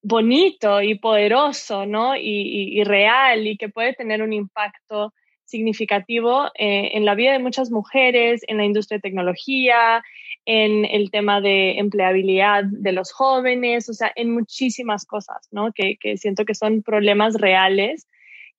bonito 0.01 0.82
y 0.82 0.96
poderoso, 0.96 1.86
¿no? 1.86 2.15
Y, 2.15 2.80
y, 2.80 2.84
real 2.84 3.48
y 3.48 3.58
que 3.58 3.70
puede 3.70 3.94
tener 3.94 4.22
un 4.22 4.32
impacto 4.34 5.13
significativo 5.44 6.48
eh, 6.58 6.92
en 6.94 7.06
la 7.06 7.15
vida 7.15 7.34
de 7.34 7.39
muchas 7.39 7.72
mujeres, 7.72 8.42
en 8.48 8.58
la 8.58 8.65
industria 8.65 9.00
de 9.00 9.01
tecnología, 9.01 10.04
en 10.46 10.86
el 10.86 11.10
tema 11.10 11.42
de 11.42 11.80
empleabilidad 11.80 12.64
de 12.66 12.92
los 12.92 13.12
jóvenes, 13.12 13.90
o 13.90 13.94
sea, 13.94 14.12
en 14.16 14.32
muchísimas 14.32 15.06
cosas, 15.06 15.48
¿no? 15.52 15.72
Que, 15.74 15.98
siento 16.18 16.46
que 16.46 16.54
son 16.54 16.84
problemas 16.84 17.34
reales 17.34 18.08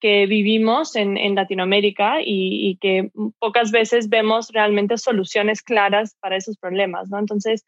que 0.00 0.26
vivimos 0.26 0.96
en, 0.96 1.34
Latinoamérica 1.34 2.16
y, 2.20 2.76
que 2.80 3.10
pocas 3.38 3.70
veces 3.70 4.08
vemos 4.08 4.50
realmente 4.52 4.98
soluciones 4.98 5.62
claras 5.62 6.16
para 6.20 6.36
esos 6.36 6.58
problemas, 6.58 7.08
¿no? 7.08 7.18
Entonces, 7.18 7.64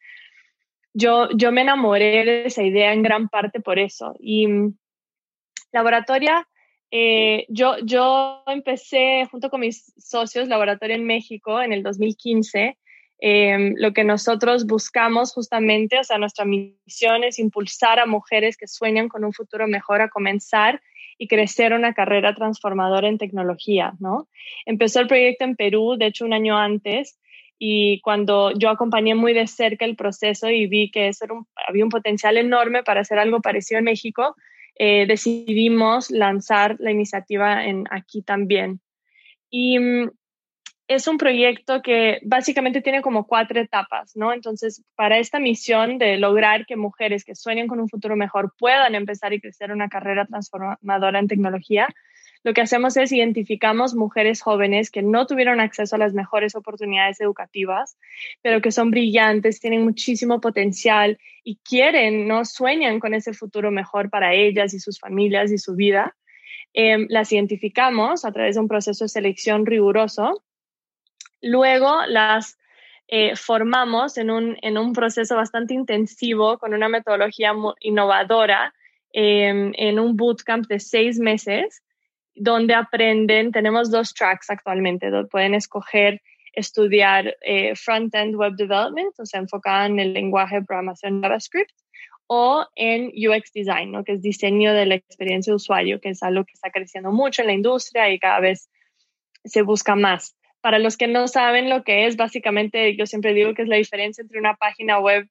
yo, 0.92 1.28
yo 1.30 1.52
me 1.52 1.62
enamoré 1.62 2.24
de 2.24 2.46
esa 2.46 2.64
idea 2.64 2.92
en 2.92 3.02
gran 3.02 3.28
parte 3.28 3.60
por 3.60 3.78
eso. 3.78 4.14
Y 4.18 4.48
mm, 4.48 4.76
Laboratoria, 5.70 6.48
eh, 6.90 7.46
yo, 7.48 7.76
yo 7.84 8.42
empecé 8.46 9.26
junto 9.30 9.48
con 9.48 9.60
mis 9.60 9.92
socios 9.96 10.48
Laboratoria 10.48 10.96
en 10.96 11.04
México 11.04 11.62
en 11.62 11.72
el 11.72 11.82
2015 11.84 12.76
Em, 13.20 13.74
lo 13.76 13.92
que 13.92 14.04
nosotros 14.04 14.66
buscamos 14.66 15.32
justamente, 15.32 15.98
o 15.98 16.04
sea, 16.04 16.18
nuestra 16.18 16.44
misión 16.44 17.24
es 17.24 17.38
impulsar 17.38 17.98
a 17.98 18.06
mujeres 18.06 18.56
que 18.56 18.68
sueñan 18.68 19.08
con 19.08 19.24
un 19.24 19.32
futuro 19.32 19.66
mejor 19.66 20.00
a 20.00 20.08
comenzar 20.08 20.80
y 21.18 21.26
crecer 21.26 21.72
una 21.72 21.94
carrera 21.94 22.34
transformadora 22.34 23.08
en 23.08 23.18
tecnología, 23.18 23.94
¿no? 23.98 24.28
Empezó 24.66 25.00
el 25.00 25.08
proyecto 25.08 25.44
en 25.44 25.56
Perú, 25.56 25.96
de 25.98 26.06
hecho, 26.06 26.24
un 26.24 26.32
año 26.32 26.56
antes, 26.56 27.18
y 27.58 28.00
cuando 28.02 28.52
yo 28.52 28.70
acompañé 28.70 29.16
muy 29.16 29.34
de 29.34 29.48
cerca 29.48 29.84
el 29.84 29.96
proceso 29.96 30.48
y 30.48 30.68
vi 30.68 30.92
que 30.92 31.10
había 31.66 31.84
un 31.84 31.90
potencial 31.90 32.36
enorme 32.36 32.84
para 32.84 33.00
hacer 33.00 33.18
algo 33.18 33.40
parecido 33.40 33.78
en 33.78 33.84
México, 33.84 34.36
eh, 34.76 35.06
decidimos 35.08 36.12
lanzar 36.12 36.76
la 36.78 36.92
iniciativa 36.92 37.66
en, 37.66 37.84
aquí 37.90 38.22
también. 38.22 38.80
Y 39.50 39.76
mm, 39.76 40.10
es 40.88 41.06
un 41.06 41.18
proyecto 41.18 41.82
que 41.82 42.18
básicamente 42.24 42.80
tiene 42.80 43.02
como 43.02 43.26
cuatro 43.26 43.60
etapas, 43.60 44.16
¿no? 44.16 44.32
Entonces, 44.32 44.82
para 44.96 45.18
esta 45.18 45.38
misión 45.38 45.98
de 45.98 46.16
lograr 46.16 46.64
que 46.64 46.76
mujeres 46.76 47.24
que 47.24 47.34
sueñen 47.34 47.68
con 47.68 47.78
un 47.78 47.90
futuro 47.90 48.16
mejor 48.16 48.54
puedan 48.58 48.94
empezar 48.94 49.34
y 49.34 49.40
crecer 49.40 49.70
una 49.70 49.90
carrera 49.90 50.24
transformadora 50.24 51.18
en 51.18 51.28
tecnología, 51.28 51.88
lo 52.42 52.54
que 52.54 52.62
hacemos 52.62 52.96
es 52.96 53.12
identificamos 53.12 53.94
mujeres 53.94 54.40
jóvenes 54.40 54.90
que 54.90 55.02
no 55.02 55.26
tuvieron 55.26 55.60
acceso 55.60 55.96
a 55.96 55.98
las 55.98 56.14
mejores 56.14 56.54
oportunidades 56.54 57.20
educativas, 57.20 57.98
pero 58.40 58.62
que 58.62 58.70
son 58.70 58.90
brillantes, 58.90 59.60
tienen 59.60 59.84
muchísimo 59.84 60.40
potencial 60.40 61.18
y 61.44 61.56
quieren, 61.56 62.26
no 62.26 62.46
sueñan 62.46 62.98
con 62.98 63.12
ese 63.12 63.34
futuro 63.34 63.70
mejor 63.70 64.08
para 64.08 64.32
ellas 64.32 64.72
y 64.72 64.80
sus 64.80 64.98
familias 64.98 65.52
y 65.52 65.58
su 65.58 65.74
vida. 65.74 66.16
Em, 66.72 67.06
las 67.10 67.30
identificamos 67.32 68.24
a 68.24 68.32
través 68.32 68.54
de 68.54 68.62
un 68.62 68.68
proceso 68.68 69.04
de 69.04 69.08
selección 69.08 69.66
riguroso 69.66 70.42
Luego 71.40 72.04
las 72.06 72.58
eh, 73.06 73.36
formamos 73.36 74.18
en 74.18 74.30
un, 74.30 74.56
en 74.62 74.76
un, 74.76 74.92
proceso 74.92 75.36
bastante 75.36 75.74
intensivo 75.74 76.58
con 76.58 76.74
una 76.74 76.88
metodología 76.88 77.52
innovadora 77.80 78.74
em, 79.12 79.72
en 79.76 79.98
un 79.98 80.16
bootcamp 80.16 80.66
de 80.66 80.78
seis 80.78 81.18
meses 81.18 81.82
donde 82.34 82.74
aprenden, 82.74 83.50
tenemos 83.50 83.90
dos 83.90 84.14
tracks 84.14 84.50
actualmente, 84.50 85.10
donde 85.10 85.28
pueden 85.28 85.54
escoger 85.54 86.20
estudiar 86.52 87.36
eh, 87.42 87.74
front-end 87.76 88.34
web 88.34 88.54
development, 88.56 89.14
o 89.18 89.26
sea, 89.26 89.40
enfocada 89.40 89.86
en 89.86 90.00
el 90.00 90.12
lenguaje 90.12 90.56
de 90.56 90.64
programación 90.64 91.22
JavaScript, 91.22 91.72
o 92.26 92.66
en 92.74 93.10
UX 93.16 93.52
design, 93.52 93.92
¿no? 93.92 94.04
que 94.04 94.12
es 94.12 94.22
diseño 94.22 94.74
de 94.74 94.86
la 94.86 94.96
experiencia 94.96 95.50
de 95.50 95.56
usuario, 95.56 96.00
que 96.00 96.10
es 96.10 96.22
algo 96.22 96.44
que 96.44 96.52
está 96.52 96.70
creciendo 96.70 97.10
mucho 97.10 97.42
en 97.42 97.48
la 97.48 97.54
industria 97.54 98.10
y 98.10 98.18
cada 98.18 98.40
vez 98.40 98.68
se 99.44 99.62
busca 99.62 99.96
más. 99.96 100.36
Para 100.60 100.78
los 100.78 100.96
que 100.96 101.06
no 101.06 101.28
saben 101.28 101.70
lo 101.70 101.84
que 101.84 102.06
es, 102.06 102.16
básicamente 102.16 102.96
yo 102.96 103.06
siempre 103.06 103.34
digo 103.34 103.54
que 103.54 103.62
es 103.62 103.68
la 103.68 103.76
diferencia 103.76 104.22
entre 104.22 104.38
una 104.38 104.54
página 104.54 104.98
web 104.98 105.28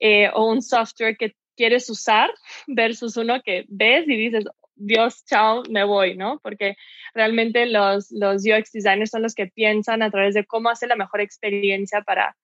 eh, 0.00 0.30
o 0.32 0.50
un 0.50 0.62
software 0.62 1.16
que 1.16 1.34
quieres 1.56 1.90
usar 1.90 2.30
versus 2.66 3.16
uno 3.16 3.42
que 3.42 3.66
ves 3.68 4.08
y 4.08 4.16
dices, 4.16 4.44
Dios, 4.74 5.24
chao, 5.26 5.62
me 5.68 5.84
voy, 5.84 6.16
¿no? 6.16 6.40
Porque 6.42 6.76
realmente 7.12 7.66
los, 7.66 8.10
los 8.10 8.42
UX 8.46 8.72
designers 8.72 9.10
son 9.10 9.22
los 9.22 9.34
que 9.34 9.46
piensan 9.46 10.02
a 10.02 10.10
través 10.10 10.34
de 10.34 10.46
cómo 10.46 10.70
hacer 10.70 10.88
la 10.88 10.96
mejor 10.96 11.20
experiencia 11.20 12.00
para, 12.00 12.34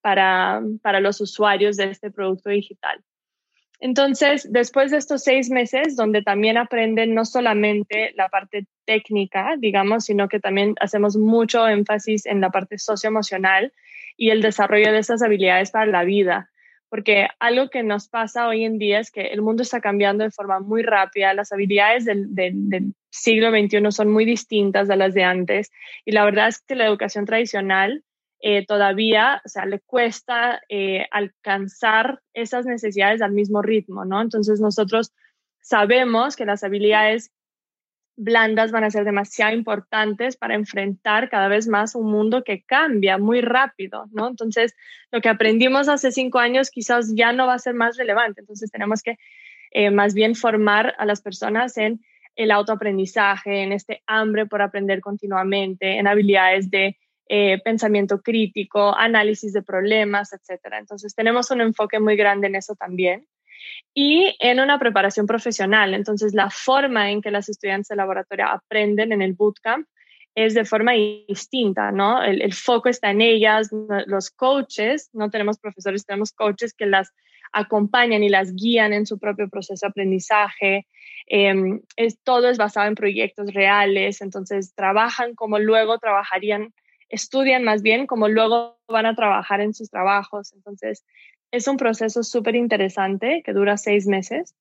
para, 0.00 0.60
para 0.82 0.98
los 0.98 1.20
usuarios 1.20 1.76
de 1.76 1.84
este 1.84 2.10
producto 2.10 2.50
digital. 2.50 3.00
Entonces, 3.80 4.48
después 4.50 4.90
de 4.90 4.98
estos 4.98 5.22
seis 5.24 5.50
meses, 5.50 5.96
donde 5.96 6.22
también 6.22 6.56
aprenden 6.56 7.14
no 7.14 7.24
solamente 7.24 8.12
la 8.16 8.28
parte 8.28 8.66
técnica, 8.84 9.56
digamos, 9.58 10.04
sino 10.04 10.28
que 10.28 10.40
también 10.40 10.74
hacemos 10.80 11.16
mucho 11.16 11.66
énfasis 11.66 12.26
en 12.26 12.40
la 12.40 12.50
parte 12.50 12.78
socioemocional 12.78 13.72
y 14.16 14.30
el 14.30 14.42
desarrollo 14.42 14.92
de 14.92 14.98
esas 14.98 15.22
habilidades 15.22 15.70
para 15.70 15.86
la 15.86 16.04
vida. 16.04 16.50
Porque 16.88 17.26
algo 17.40 17.70
que 17.70 17.82
nos 17.82 18.08
pasa 18.08 18.46
hoy 18.46 18.64
en 18.64 18.78
día 18.78 19.00
es 19.00 19.10
que 19.10 19.22
el 19.22 19.42
mundo 19.42 19.64
está 19.64 19.80
cambiando 19.80 20.22
de 20.22 20.30
forma 20.30 20.60
muy 20.60 20.82
rápida, 20.82 21.34
las 21.34 21.50
habilidades 21.50 22.04
del, 22.04 22.32
del 22.34 22.94
siglo 23.10 23.50
XXI 23.50 23.90
son 23.90 24.12
muy 24.12 24.24
distintas 24.24 24.88
a 24.90 24.96
las 24.96 25.12
de 25.12 25.24
antes 25.24 25.72
y 26.04 26.12
la 26.12 26.24
verdad 26.24 26.48
es 26.48 26.60
que 26.60 26.76
la 26.76 26.86
educación 26.86 27.24
tradicional 27.24 28.04
eh, 28.46 28.66
todavía, 28.66 29.40
o 29.42 29.48
sea, 29.48 29.64
le 29.64 29.80
cuesta 29.80 30.60
eh, 30.68 31.06
alcanzar 31.10 32.20
esas 32.34 32.66
necesidades 32.66 33.22
al 33.22 33.32
mismo 33.32 33.62
ritmo, 33.62 34.04
¿no? 34.04 34.20
Entonces 34.20 34.60
nosotros 34.60 35.14
sabemos 35.62 36.36
que 36.36 36.44
las 36.44 36.62
habilidades 36.62 37.30
blandas 38.16 38.70
van 38.70 38.84
a 38.84 38.90
ser 38.90 39.06
demasiado 39.06 39.54
importantes 39.54 40.36
para 40.36 40.56
enfrentar 40.56 41.30
cada 41.30 41.48
vez 41.48 41.68
más 41.68 41.94
un 41.94 42.12
mundo 42.12 42.44
que 42.44 42.62
cambia 42.64 43.16
muy 43.16 43.40
rápido, 43.40 44.04
¿no? 44.12 44.28
Entonces, 44.28 44.76
lo 45.10 45.22
que 45.22 45.30
aprendimos 45.30 45.88
hace 45.88 46.12
cinco 46.12 46.38
años 46.38 46.68
quizás 46.68 47.14
ya 47.14 47.32
no 47.32 47.46
va 47.46 47.54
a 47.54 47.58
ser 47.58 47.72
más 47.72 47.96
relevante, 47.96 48.42
entonces 48.42 48.70
tenemos 48.70 49.00
que 49.00 49.16
eh, 49.70 49.90
más 49.90 50.12
bien 50.12 50.34
formar 50.34 50.94
a 50.98 51.06
las 51.06 51.22
personas 51.22 51.78
en 51.78 52.02
el 52.36 52.50
autoaprendizaje, 52.50 53.62
en 53.62 53.72
este 53.72 54.02
hambre 54.06 54.44
por 54.44 54.60
aprender 54.60 55.00
continuamente, 55.00 55.96
en 55.96 56.06
habilidades 56.06 56.68
de 56.68 56.98
eh, 57.28 57.60
pensamiento 57.62 58.20
crítico, 58.20 58.94
análisis 58.96 59.52
de 59.52 59.62
problemas, 59.62 60.32
etc. 60.32 60.60
Entonces 60.78 61.14
tenemos 61.14 61.50
un 61.50 61.60
enfoque 61.60 62.00
muy 62.00 62.16
grande 62.16 62.48
en 62.48 62.56
eso 62.56 62.74
también. 62.74 63.26
Y 63.94 64.36
en 64.40 64.60
una 64.60 64.78
preparación 64.78 65.26
profesional, 65.26 65.94
entonces 65.94 66.34
la 66.34 66.50
forma 66.50 67.10
en 67.10 67.22
que 67.22 67.30
las 67.30 67.48
estudiantes 67.48 67.88
de 67.88 67.96
laboratorio 67.96 68.46
aprenden 68.46 69.12
en 69.12 69.22
el 69.22 69.34
bootcamp 69.34 69.86
es 70.34 70.54
de 70.54 70.64
forma 70.64 70.92
distinta, 70.92 71.92
¿no? 71.92 72.22
El, 72.22 72.52
foco 72.52 72.88
está 72.88 73.10
en 73.10 73.20
ellas, 73.20 73.70
los 74.06 74.30
coaches, 74.30 75.10
no 75.12 75.30
tenemos 75.30 75.58
profesores, 75.58 76.04
tenemos 76.04 76.32
coaches 76.32 76.74
que 76.74 76.86
las 76.86 77.12
acompañan 77.52 78.24
y 78.24 78.28
las 78.28 78.52
guían 78.52 78.92
en 78.92 79.06
su 79.06 79.18
propio 79.18 79.48
proceso 79.48 79.86
de 79.86 79.90
aprendizaje. 79.90 80.88
Em, 81.26 81.80
es, 81.96 82.18
todo 82.22 82.50
es 82.50 82.58
basado 82.58 82.88
en 82.88 82.96
proyectos 82.96 83.54
reales, 83.54 84.20
entonces 84.20 84.74
trabajan 84.74 85.36
como 85.36 85.60
luego 85.60 85.98
trabajarían, 85.98 86.74
estudian 87.08 87.64
más 87.64 87.82
bien 87.82 88.06
como 88.06 88.28
luego 88.28 88.78
van 88.88 89.06
a 89.06 89.14
trabajar 89.14 89.60
en 89.60 89.74
sus 89.74 89.90
trabajos. 89.90 90.52
Entonces 90.52 91.04
es 91.50 91.68
un 91.68 91.76
proceso 91.76 92.22
súper 92.22 92.56
interesante 92.56 93.42
que 93.44 93.52
dura 93.52 93.76
seis 93.76 94.06
meses 94.06 94.54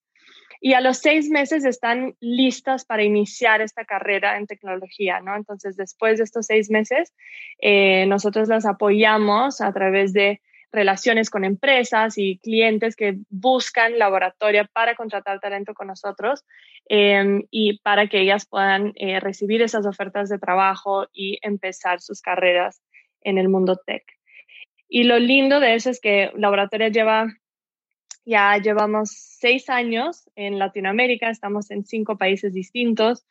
y 0.65 0.75
a 0.75 0.79
los 0.79 0.99
seis 0.99 1.29
meses 1.29 1.65
están 1.65 2.15
listas 2.21 2.85
para 2.85 3.03
iniciar 3.03 3.59
esta 3.59 3.83
carrera 3.83 4.37
en 4.37 4.47
tecnología, 4.47 5.19
¿no? 5.19 5.35
Entonces, 5.35 5.75
después 5.75 6.19
de 6.19 6.23
estos 6.23 6.45
seis 6.45 6.69
meses, 6.69 7.13
eh, 7.59 8.05
nosotros 8.05 8.47
las 8.47 8.65
apoyamos 8.65 9.59
a 9.59 9.73
través 9.73 10.13
de 10.13 10.39
relaciones 10.73 11.29
con 11.29 11.45
empresas 11.45 12.17
y 12.17 12.39
clientes 12.39 12.95
que 12.95 13.19
buscan 13.29 13.99
laboratorio 13.99 14.67
para 14.73 14.95
contratar 14.95 15.39
talento 15.39 15.75
con 15.75 15.87
nosotros 15.87 16.43
em, 16.89 17.43
y 17.51 17.79
para 17.79 18.07
que 18.07 18.19
ellas 18.19 18.47
puedan 18.47 18.91
eh, 18.95 19.19
recibir 19.19 19.61
esas 19.61 19.85
ofertas 19.85 20.29
de 20.29 20.39
trabajo 20.39 21.05
y 21.13 21.37
empezar 21.43 22.01
sus 22.01 22.21
carreras 22.21 22.81
en 23.21 23.37
el 23.37 23.49
mundo 23.49 23.79
tech. 23.85 24.03
Y 24.89 25.03
lo 25.03 25.19
lindo 25.19 25.59
de 25.59 25.75
eso 25.75 25.91
es 25.91 26.01
que 26.01 26.31
Laboratoria 26.35 26.89
lleva 26.89 27.27
ya 28.25 28.57
llevamos 28.57 29.11
seis 29.11 29.69
años 29.69 30.29
en 30.35 30.57
Latinoamérica, 30.57 31.29
estamos 31.29 31.69
en 31.71 31.85
cinco 31.85 32.17
países 32.17 32.53
distintos 32.53 33.25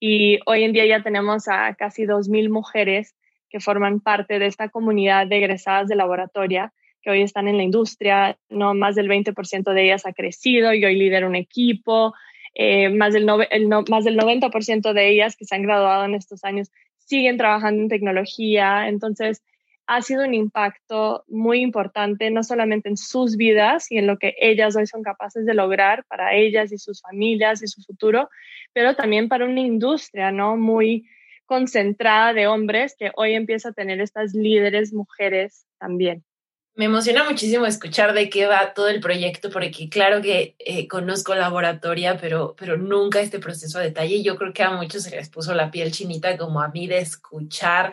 y 0.00 0.38
hoy 0.46 0.64
en 0.64 0.72
día 0.72 0.86
ya 0.86 1.02
tenemos 1.02 1.48
a 1.48 1.74
casi 1.74 2.04
2.000 2.04 2.48
mujeres 2.48 3.14
que 3.50 3.60
forman 3.60 4.00
parte 4.00 4.38
de 4.38 4.46
esta 4.46 4.70
comunidad 4.70 5.26
de 5.26 5.36
egresadas 5.36 5.88
de 5.88 5.96
laboratoria 5.96 6.72
hoy 7.10 7.22
están 7.22 7.48
en 7.48 7.56
la 7.56 7.62
industria. 7.62 8.38
No 8.48 8.74
más 8.74 8.94
del 8.94 9.08
20% 9.08 9.72
de 9.72 9.84
ellas 9.84 10.06
ha 10.06 10.12
crecido 10.12 10.72
y 10.74 10.84
hoy 10.84 10.96
lidera 10.96 11.26
un 11.26 11.36
equipo. 11.36 12.14
Eh, 12.54 12.88
más, 12.88 13.12
del 13.12 13.26
más 13.26 14.04
del 14.04 14.16
90% 14.16 14.92
de 14.92 15.08
ellas 15.10 15.36
que 15.36 15.44
se 15.44 15.54
han 15.54 15.62
graduado 15.62 16.04
en 16.04 16.14
estos 16.14 16.42
años 16.44 16.70
siguen 16.96 17.36
trabajando 17.36 17.82
en 17.82 17.88
tecnología. 17.88 18.88
Entonces, 18.88 19.42
ha 19.88 20.02
sido 20.02 20.24
un 20.24 20.34
impacto 20.34 21.24
muy 21.28 21.60
importante, 21.60 22.30
no 22.30 22.42
solamente 22.42 22.90
en 22.90 22.98
sus 22.98 23.36
vidas 23.36 23.90
y 23.90 23.96
en 23.96 24.06
lo 24.06 24.18
que 24.18 24.34
ellas 24.38 24.76
hoy 24.76 24.86
son 24.86 25.02
capaces 25.02 25.46
de 25.46 25.54
lograr 25.54 26.04
para 26.04 26.34
ellas 26.34 26.70
y 26.72 26.78
sus 26.78 27.00
familias 27.00 27.62
y 27.62 27.68
su 27.68 27.82
futuro, 27.82 28.28
pero 28.74 28.94
también 28.94 29.28
para 29.28 29.46
una 29.46 29.60
industria, 29.60 30.30
¿no? 30.30 30.58
Muy 30.58 31.06
concentrada 31.46 32.34
de 32.34 32.46
hombres 32.46 32.94
que 32.98 33.10
hoy 33.16 33.32
empieza 33.32 33.70
a 33.70 33.72
tener 33.72 34.02
estas 34.02 34.34
líderes 34.34 34.92
mujeres 34.92 35.66
también. 35.78 36.22
Me 36.78 36.84
emociona 36.84 37.24
muchísimo 37.24 37.66
escuchar 37.66 38.12
de 38.12 38.30
qué 38.30 38.46
va 38.46 38.72
todo 38.72 38.86
el 38.86 39.00
proyecto, 39.00 39.50
porque 39.50 39.88
claro 39.88 40.22
que 40.22 40.54
eh, 40.60 40.86
conozco 40.86 41.34
laboratoria, 41.34 42.16
pero, 42.20 42.54
pero 42.56 42.76
nunca 42.76 43.20
este 43.20 43.40
proceso 43.40 43.80
a 43.80 43.82
detalle. 43.82 44.22
Yo 44.22 44.36
creo 44.36 44.52
que 44.52 44.62
a 44.62 44.70
muchos 44.70 45.02
se 45.02 45.10
les 45.10 45.28
puso 45.28 45.54
la 45.54 45.72
piel 45.72 45.90
chinita 45.90 46.38
como 46.38 46.60
a 46.60 46.68
mí 46.68 46.86
de 46.86 46.98
escuchar 46.98 47.92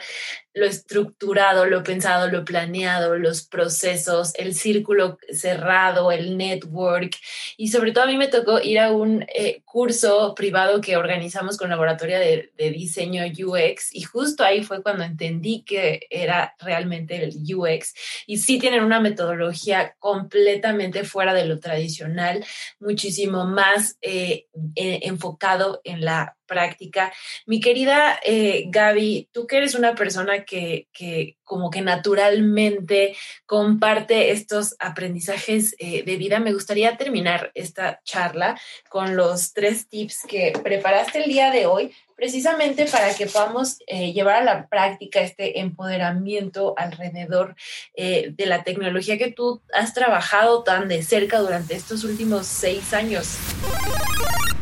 lo 0.55 0.65
estructurado, 0.65 1.65
lo 1.65 1.83
pensado, 1.83 2.29
lo 2.29 2.45
planeado, 2.45 3.17
los 3.17 3.43
procesos, 3.45 4.33
el 4.35 4.55
círculo 4.55 5.17
cerrado, 5.29 6.11
el 6.11 6.37
network. 6.37 7.15
Y 7.57 7.67
sobre 7.67 7.91
todo 7.91 8.05
a 8.05 8.07
mí 8.07 8.17
me 8.17 8.29
tocó 8.29 8.61
ir 8.61 8.79
a 8.79 8.91
un 8.91 9.25
eh, 9.33 9.61
curso 9.65 10.33
privado 10.33 10.79
que 10.79 10.95
organizamos 10.95 11.57
con 11.57 11.69
Laboratorio 11.69 12.17
de, 12.19 12.53
de, 12.57 12.71
Diseño 12.71 13.23
UX 13.25 13.93
y 13.93 14.03
justo 14.03 14.43
ahí 14.43 14.63
fue 14.63 14.81
cuando 14.81 15.03
entendí 15.03 15.63
que 15.63 16.07
era 16.09 16.55
realmente 16.59 17.21
el 17.21 17.35
UX. 17.53 17.93
Y 18.25 18.37
sí 18.37 18.57
tienen 18.57 18.83
una 18.83 19.01
metodología 19.01 19.95
completamente 19.99 21.03
fuera 21.03 21.33
de 21.33 21.45
lo 21.45 21.59
tradicional, 21.59 22.45
muchísimo 22.79 23.45
más 23.45 23.97
eh, 24.01 24.47
eh, 24.75 24.99
enfocado 25.03 25.81
en 25.83 26.05
la 26.05 26.37
práctica. 26.45 27.11
Mi 27.45 27.59
querida 27.59 28.19
eh, 28.23 28.65
Gaby, 28.67 29.29
tú 29.31 29.47
que 29.47 29.57
eres 29.57 29.75
una 29.75 29.95
persona 29.95 30.44
que, 30.45 30.87
que, 30.93 31.37
como 31.43 31.69
que 31.69 31.81
naturalmente 31.81 33.15
comparte 33.45 34.31
estos 34.31 34.75
aprendizajes 34.79 35.75
eh, 35.79 36.03
de 36.03 36.17
vida, 36.17 36.39
me 36.39 36.53
gustaría 36.53 36.97
terminar 36.97 37.51
esta 37.53 38.01
charla 38.03 38.59
con 38.89 39.15
los 39.15 39.53
tres 39.53 39.89
tips 39.89 40.23
que 40.27 40.53
preparaste 40.63 41.23
el 41.23 41.29
día 41.29 41.51
de 41.51 41.65
hoy, 41.65 41.93
precisamente 42.15 42.85
para 42.85 43.13
que 43.13 43.25
podamos 43.25 43.79
eh, 43.87 44.13
llevar 44.13 44.35
a 44.37 44.43
la 44.43 44.67
práctica 44.67 45.21
este 45.21 45.59
empoderamiento 45.59 46.73
alrededor 46.77 47.55
de 47.95 48.45
la 48.45 48.63
tecnología 48.63 49.17
que 49.17 49.31
tú 49.31 49.61
has 49.73 49.93
trabajado 49.93 50.63
tan 50.63 50.87
de 50.87 51.03
cerca 51.03 51.39
durante 51.39 51.75
estos 51.75 52.03
últimos 52.03 52.45
seis 52.45 52.93
años. 52.93 53.37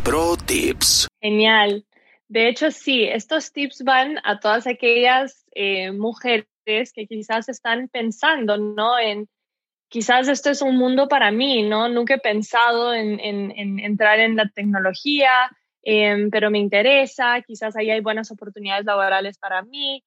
Pro 0.04 0.36
Tips. 0.36 1.08
Genial. 1.22 1.86
De 2.28 2.48
hecho, 2.48 2.72
sí, 2.72 3.04
estos 3.04 3.52
tips 3.52 3.84
van 3.84 4.20
a 4.24 4.40
todas 4.40 4.66
aquellas 4.68 5.46
eh, 5.54 5.92
mujeres 5.92 6.46
que 6.66 7.08
quizás 7.08 7.50
están 7.50 7.90
pensando, 7.90 8.58
¿no? 8.58 8.98
En 8.98 9.28
quizás 9.90 10.28
esto 10.28 10.50
es 10.50 10.62
un 10.62 10.78
mundo 10.78 11.08
para 11.08 11.32
mí, 11.32 11.64
¿no? 11.64 11.90
Nunca 11.90 12.16
he 12.16 12.20
pensado 12.20 12.94
en, 12.94 13.20
entrar 13.22 14.20
en 14.20 14.36
la 14.36 14.50
tecnología, 14.50 15.30
em, 15.84 16.32
pero 16.32 16.50
me 16.50 16.60
interesa, 16.60 17.42
quizás 17.46 17.76
ahí 17.76 17.92
hay 17.92 18.00
buenas 18.00 18.32
oportunidades 18.32 18.86
laborales 18.86 19.38
para 19.38 19.62
mí. 19.62 20.04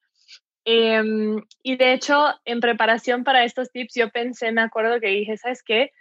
Em, 0.64 1.40
y 1.62 1.76
de 1.76 1.92
hecho, 1.92 2.34
en 2.44 2.58
preparación 2.58 3.22
para 3.22 3.44
estos 3.44 3.70
tips, 3.70 3.94
yo 3.94 4.10
pensé, 4.10 4.50
me 4.50 4.62
acuerdo 4.62 4.98
que 5.00 5.08
dije, 5.08 5.36
¿sabes 5.36 5.62
qué? 5.62 5.92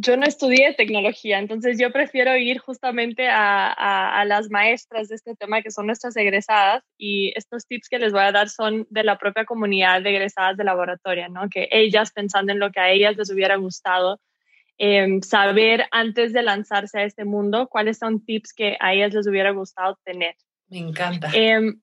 Yo 0.00 0.16
no 0.16 0.24
estudié 0.24 0.74
tecnología, 0.74 1.38
entonces 1.38 1.76
yo 1.78 1.90
prefiero 1.90 2.36
ir 2.36 2.58
justamente 2.58 3.28
a, 3.28 4.24
las 4.26 4.48
maestras 4.50 5.08
de 5.08 5.16
este 5.16 5.34
tema 5.34 5.62
que 5.62 5.70
son 5.70 5.86
nuestras 5.86 6.16
egresadas 6.16 6.84
y 6.96 7.32
estos 7.34 7.66
tips 7.66 7.88
que 7.88 7.98
les 7.98 8.12
voy 8.12 8.22
a 8.22 8.32
dar 8.32 8.48
son 8.48 8.86
de 8.90 9.02
la 9.02 9.18
propia 9.18 9.44
comunidad 9.44 10.02
de 10.02 10.10
egresadas 10.10 10.56
de 10.56 10.64
laboratorio, 10.64 11.28
¿no? 11.28 11.48
Que 11.48 11.68
ellas 11.70 12.12
pensando 12.12 12.52
en 12.52 12.60
lo 12.60 12.70
que 12.70 12.80
a 12.80 12.90
ellas 12.90 13.16
les 13.16 13.30
hubiera 13.30 13.56
gustado, 13.56 14.20
em, 14.76 15.20
saber 15.22 15.86
antes 15.90 16.32
de 16.32 16.42
lanzarse 16.42 17.00
a 17.00 17.04
este 17.04 17.24
mundo 17.24 17.68
cuáles 17.68 17.98
son 17.98 18.24
tips 18.24 18.52
que 18.52 18.76
a 18.78 18.94
ellas 18.94 19.14
les 19.14 19.26
hubiera 19.26 19.50
gustado 19.50 19.98
tener. 20.04 20.36
Me 20.68 20.78
encanta. 20.78 21.30
Em, 21.32 21.80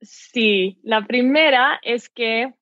sí, 0.00 0.80
la 0.82 1.06
primera 1.06 1.78
es 1.82 2.08
que 2.08 2.52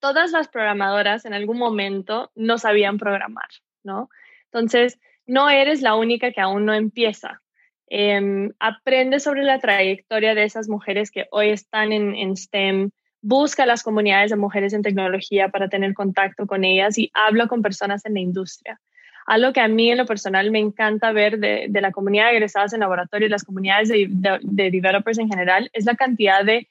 todas 0.00 0.32
las 0.32 0.48
programadoras 0.48 1.24
en 1.24 1.34
algún 1.34 1.58
momento 1.58 2.30
no 2.34 2.58
sabían 2.58 2.98
programar, 2.98 3.48
¿no? 3.84 4.08
Entonces, 4.46 4.98
no 5.26 5.48
eres 5.48 5.82
la 5.82 5.94
única 5.94 6.32
que 6.32 6.40
aún 6.40 6.64
no 6.64 6.74
empieza. 6.74 7.40
Em, 7.86 8.52
aprende 8.58 9.20
sobre 9.20 9.42
la 9.42 9.58
trayectoria 9.58 10.34
de 10.34 10.44
esas 10.44 10.68
mujeres 10.68 11.10
que 11.10 11.26
hoy 11.30 11.50
están 11.50 11.92
en, 11.92 12.14
en, 12.14 12.36
STEM, 12.36 12.90
busca 13.20 13.66
las 13.66 13.82
comunidades 13.82 14.30
de 14.30 14.36
mujeres 14.36 14.72
en 14.72 14.82
tecnología 14.82 15.48
para 15.48 15.68
tener 15.68 15.92
contacto 15.94 16.46
con 16.46 16.64
ellas 16.64 16.98
y 16.98 17.10
habla 17.14 17.46
con 17.46 17.62
personas 17.62 18.04
en 18.06 18.14
la 18.14 18.20
industria. 18.20 18.80
Algo 19.26 19.52
que 19.52 19.60
a 19.60 19.68
mí 19.68 19.90
en 19.90 19.98
lo 19.98 20.06
personal 20.06 20.50
me 20.50 20.58
encanta 20.58 21.12
ver 21.12 21.38
de, 21.38 21.66
de 21.68 21.80
la 21.80 21.92
comunidad 21.92 22.26
de 22.26 22.36
egresadas 22.36 22.72
en 22.72 22.80
laboratorio 22.80 23.26
y 23.26 23.30
las 23.30 23.44
comunidades 23.44 23.88
de, 23.88 24.08
de 24.08 24.70
developers 24.70 25.18
en 25.18 25.28
general 25.28 25.68
es 25.72 25.84
la 25.84 25.94
cantidad 25.94 26.44
de 26.44 26.68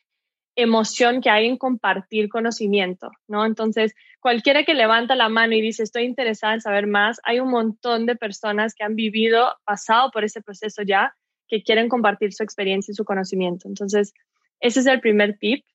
emoción 0.61 1.21
que 1.21 1.29
hay 1.29 1.45
en 1.45 1.57
compartir 1.57 2.29
conocimiento, 2.29 3.11
¿no? 3.27 3.45
Entonces, 3.45 3.93
cualquiera 4.19 4.63
que 4.63 4.73
levanta 4.73 5.15
la 5.15 5.29
mano 5.29 5.53
y 5.53 5.61
dice, 5.61 5.83
estoy 5.83 6.03
interesada 6.03 6.53
en 6.53 6.61
saber 6.61 6.87
más, 6.87 7.19
hay 7.23 7.39
un 7.39 7.49
montón 7.49 8.05
de 8.05 8.15
personas 8.15 8.73
que 8.73 8.83
han 8.83 8.95
vivido, 8.95 9.55
pasado 9.65 10.11
por 10.11 10.23
ese 10.23 10.41
proceso 10.41 10.83
ya, 10.83 11.15
que 11.47 11.63
quieren 11.63 11.89
compartir 11.89 12.33
su 12.33 12.43
experiencia 12.43 12.91
y 12.91 12.95
su 12.95 13.05
conocimiento. 13.05 13.67
Entonces, 13.67 14.13
ese 14.59 14.81
es 14.81 14.85
el 14.85 15.01
primer 15.01 15.37
tip. 15.37 15.65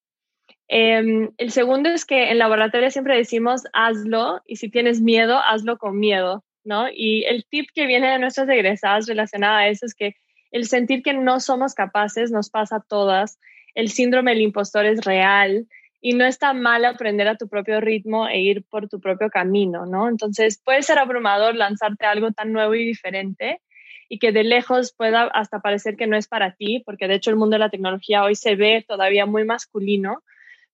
Em, 0.69 1.31
el 1.37 1.51
segundo 1.51 1.91
es 1.91 2.05
que 2.05 2.31
en 2.31 2.39
laboratorio 2.39 2.91
siempre 2.91 3.17
decimos, 3.17 3.63
hazlo, 3.73 4.41
y 4.47 4.57
si 4.57 4.71
tienes 4.71 5.01
miedo, 5.01 5.39
hazlo 5.39 5.79
con 5.79 5.99
miedo, 5.99 6.45
¿no? 6.65 6.87
Y 6.93 7.25
el 7.25 7.45
tip 7.47 7.69
que 7.75 7.87
viene 7.87 8.11
de 8.11 8.19
nuestras 8.19 8.49
egresadas 8.49 9.07
relacionado 9.07 9.57
a 9.57 9.69
eso 9.69 9.87
es 9.87 9.95
que 9.95 10.15
el 10.51 10.67
sentir 10.67 11.03
que 11.03 11.13
no 11.13 11.41
somos 11.41 11.75
capaces 11.75 12.31
nos 12.31 12.49
pasa 12.49 12.77
a 12.77 12.85
todas 12.89 13.39
el 13.75 13.91
síndrome 13.91 14.33
del 14.33 14.43
impostor 14.43 14.87
es 14.87 15.05
real 15.05 15.67
y 16.01 16.13
no 16.13 16.25
está 16.27 16.53
mal 16.53 16.85
aprender 16.85 17.29
a 17.29 17.37
tu 17.37 17.49
propio 17.49 17.81
ritmo 17.81 18.29
e 18.29 18.41
ir 18.41 18.65
por 18.65 18.89
tu 18.89 19.01
propio 19.01 19.31
camino, 19.31 19.87
¿no? 19.87 20.09
Entonces 20.09 20.61
puede 20.63 20.83
ser 20.83 20.99
abrumador 20.99 21.55
lanzarte 21.57 22.05
algo 22.05 22.31
tan 22.33 22.53
nuevo 22.53 22.75
y 22.75 22.85
diferente 22.85 23.61
y 24.09 24.19
que 24.19 24.33
de 24.33 24.45
lejos 24.45 24.93
pueda 24.93 25.23
hasta 25.23 25.61
parecer 25.61 25.97
que 25.97 26.07
no 26.07 26.17
es 26.17 26.29
para 26.29 26.55
ti, 26.55 26.83
porque 26.85 27.09
de 27.09 27.15
hecho 27.15 27.31
el 27.31 27.37
mundo 27.37 27.55
de 27.55 27.61
la 27.61 27.71
tecnología 27.71 28.23
hoy 28.23 28.35
se 28.35 28.55
ve 28.55 28.85
todavía 28.87 29.25
muy 29.25 29.45
masculino, 29.45 30.23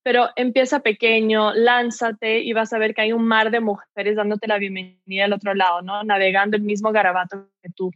pero 0.02 0.30
empieza 0.34 0.80
pequeño, 0.80 1.52
lánzate 1.54 2.40
y 2.40 2.52
vas 2.52 2.72
a 2.72 2.78
ver 2.78 2.94
que 2.94 3.02
hay 3.02 3.12
un 3.12 3.24
mar 3.24 3.50
de 3.50 3.60
mujeres 3.60 4.16
dándote 4.16 4.48
la 4.48 4.58
bienvenida 4.58 5.26
al 5.26 5.32
otro 5.32 5.54
lado, 5.54 5.80
¿no? 5.82 6.02
Navegando 6.02 6.56
el 6.56 6.62
mismo 6.64 6.90
garabato 6.90 7.48
que 7.62 7.70
tú. 7.70 7.92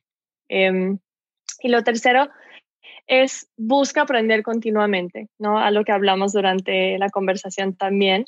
Em, 0.48 0.98
y 1.60 1.68
lo 1.68 1.82
tercero 1.82 2.28
es 3.06 3.48
busca 3.56 4.02
aprender 4.02 4.42
continuamente, 4.42 5.28
¿no? 5.38 5.58
A 5.58 5.70
lo 5.70 5.84
que 5.84 5.92
hablamos 5.92 6.32
durante 6.32 6.98
la 6.98 7.10
conversación 7.10 7.76
también. 7.76 8.24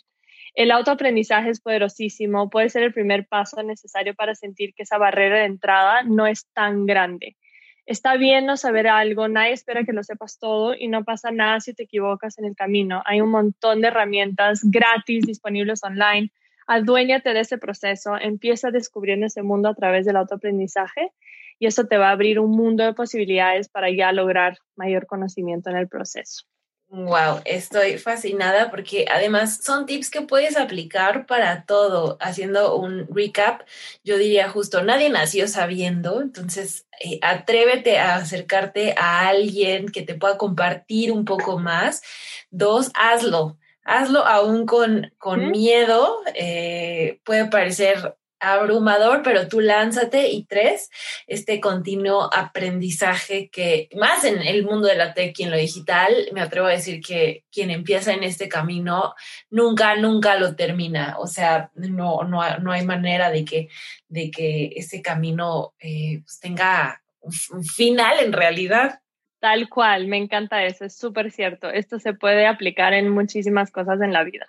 El 0.55 0.71
autoaprendizaje 0.71 1.51
es 1.51 1.61
poderosísimo, 1.61 2.49
puede 2.49 2.71
ser 2.71 2.83
el 2.83 2.93
primer 2.93 3.27
paso 3.27 3.63
necesario 3.63 4.15
para 4.15 4.35
sentir 4.35 4.73
que 4.75 4.85
esa 4.85 4.99
barrera 4.99 5.41
de 5.41 5.45
entrada 5.45 6.03
no 6.03 6.27
es 6.27 6.47
tan 6.55 6.87
grande. 6.87 7.37
Está 7.85 8.17
bien 8.17 8.47
no 8.47 8.57
saber 8.57 8.89
algo, 8.89 9.29
nadie 9.29 9.53
espera 9.53 9.85
que 9.85 9.93
lo 9.93 10.03
sepas 10.03 10.39
todo 10.39 10.75
y 10.75 10.89
no 10.89 11.05
pasa 11.05 11.31
nada 11.31 11.61
si 11.61 11.73
te 11.73 11.85
equivocas 11.85 12.37
en 12.39 12.47
el 12.47 12.57
camino. 12.57 13.03
Hay 13.05 13.21
un 13.21 13.31
montón 13.31 13.81
de 13.81 13.89
herramientas 13.89 14.61
gratis 14.65 15.27
disponibles 15.27 15.85
online. 15.85 16.33
Aduéñate 16.67 17.33
de 17.33 17.41
ese 17.41 17.59
proceso, 17.59 18.17
empieza 18.17 18.71
descubriendo 18.73 19.27
ese 19.27 19.43
mundo 19.43 19.69
a 19.69 19.75
través 19.75 20.05
del 20.05 20.17
autoaprendizaje 20.17 21.13
y 21.59 21.67
eso 21.67 21.85
te 21.87 21.97
va 21.97 22.09
a 22.09 22.13
abrir 22.13 22.39
un 22.39 22.51
mundo 22.51 22.85
de 22.85 22.95
posibilidades 22.95 23.69
para 23.69 23.91
ya 23.91 24.13
lograr 24.13 24.59
mayor 24.77 25.07
conocimiento 25.07 25.71
en 25.71 25.77
el 25.77 25.89
proceso. 25.89 26.45
Wow, 26.89 27.41
estoy 27.45 27.99
fascinada 27.99 28.71
porque 28.71 29.07
además 29.13 29.59
son 29.61 29.87
tips 29.87 30.09
que 30.09 30.21
puedes 30.23 30.57
aplicar 30.57 31.27
para 31.27 31.65
todo. 31.65 32.17
Haciendo 32.21 32.77
un 32.77 33.09
recap, 33.13 33.63
yo 34.05 34.17
diría 34.17 34.49
justo, 34.49 34.83
nadie 34.85 35.11
nació 35.11 35.49
sabiendo, 35.49 36.23
entonces 36.23 36.87
eh, 37.05 37.19
atrévete 37.23 37.99
a 37.99 38.15
acercarte 38.17 38.95
a 38.97 39.27
alguien 39.27 39.89
que 39.89 40.03
te 40.03 40.15
pueda 40.15 40.39
compartir 40.39 41.11
un 41.11 41.25
poco 41.25 41.59
más. 41.59 42.03
Dos, 42.51 42.93
hazlo. 42.95 43.59
Hazlo 43.83 44.25
aún 44.25 44.65
con, 44.65 45.13
con 45.19 45.51
miedo. 45.51 46.21
Eh, 46.35 47.21
puede 47.25 47.47
parecer 47.47 48.17
abrumador, 48.41 49.23
pero 49.23 49.49
tú 49.49 49.61
lánzate. 49.61 50.29
Y 50.29 50.45
tres, 50.45 50.91
este 51.27 51.61
continuo 51.61 52.29
aprendizaje 52.33 53.49
que 53.51 53.89
más 53.95 54.25
en 54.25 54.43
el 54.43 54.65
mundo 54.65 54.89
de 54.89 54.97
la 54.97 55.15
tech 55.15 55.39
y 55.39 55.45
en 55.45 55.51
lo 55.51 55.57
digital, 55.57 56.13
me 56.33 56.41
atrevo 56.41 56.67
a 56.67 56.73
decir 56.73 57.01
que 57.01 57.45
quien 57.53 57.71
empieza 57.71 58.13
en 58.13 58.25
este 58.25 58.49
camino 58.49 59.15
nunca, 59.51 59.97
nunca 59.97 60.37
lo 60.37 60.57
termina. 60.57 61.17
O 61.19 61.27
sea, 61.27 61.71
no, 61.75 62.23
no, 62.25 62.59
no 62.59 62.73
hay 62.73 62.85
manera 62.85 63.31
de 63.31 63.45
que, 63.45 63.69
de 64.09 64.31
que 64.31 64.73
ese 64.77 65.03
camino 65.03 65.75
eh, 65.79 66.21
pues, 66.25 66.41
tenga 66.41 67.03
un 67.21 67.65
final 67.65 68.21
en 68.21 68.33
realidad. 68.33 69.01
Tal 69.41 69.69
cual, 69.69 70.07
me 70.07 70.17
encanta 70.17 70.65
eso, 70.65 70.85
es 70.85 70.97
súper 70.97 71.31
cierto. 71.31 71.71
Esto 71.71 71.99
se 71.99 72.15
puede 72.15 72.47
aplicar 72.47 72.95
en 72.95 73.11
muchísimas 73.11 73.71
cosas 73.71 74.01
en 74.01 74.13
la 74.13 74.25
vida. 74.25 74.47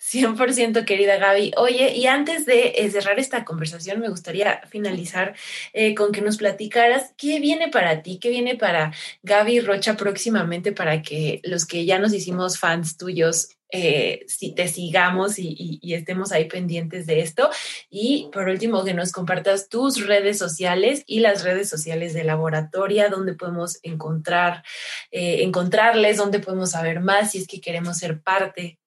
100% 0.00 0.84
querida 0.84 1.16
Gaby. 1.16 1.52
Oye, 1.56 1.94
y 1.96 2.06
antes 2.06 2.46
de 2.46 2.74
eh, 2.76 2.90
cerrar 2.90 3.18
esta 3.18 3.44
conversación, 3.44 4.00
me 4.00 4.08
gustaría 4.08 4.60
finalizar 4.68 5.34
eh, 5.72 5.94
con 5.94 6.12
que 6.12 6.20
nos 6.20 6.36
platicaras 6.36 7.14
qué 7.16 7.40
viene 7.40 7.68
para 7.68 8.02
ti, 8.02 8.18
qué 8.18 8.30
viene 8.30 8.56
para 8.56 8.92
Gaby 9.22 9.60
Rocha 9.60 9.96
próximamente 9.96 10.72
para 10.72 11.02
que 11.02 11.40
los 11.44 11.66
que 11.66 11.84
ya 11.84 11.98
nos 11.98 12.12
hicimos 12.12 12.58
fans 12.58 12.96
tuyos 12.96 13.56
eh, 13.72 14.24
si 14.26 14.52
te 14.52 14.66
sigamos 14.66 15.38
y, 15.38 15.78
estemos 15.82 16.32
ahí 16.32 16.46
pendientes 16.46 17.06
de 17.06 17.20
esto. 17.20 17.50
Y 17.88 18.28
por 18.32 18.48
último, 18.48 18.82
que 18.82 18.94
nos 18.94 19.12
compartas 19.12 19.68
tus 19.68 20.04
redes 20.04 20.38
sociales 20.38 21.04
y 21.06 21.20
las 21.20 21.44
redes 21.44 21.68
sociales 21.68 22.12
de 22.12 22.24
Laboratoria, 22.24 23.08
donde 23.08 23.34
podemos 23.34 23.78
encontrar, 23.84 24.64
encontrarles, 25.12 26.16
donde 26.16 26.40
podemos 26.40 26.72
saber 26.72 26.98
más 26.98 27.30
si 27.30 27.38
es 27.38 27.46
que 27.46 27.60
queremos 27.60 27.98
ser 27.98 28.20
parte 28.20 28.79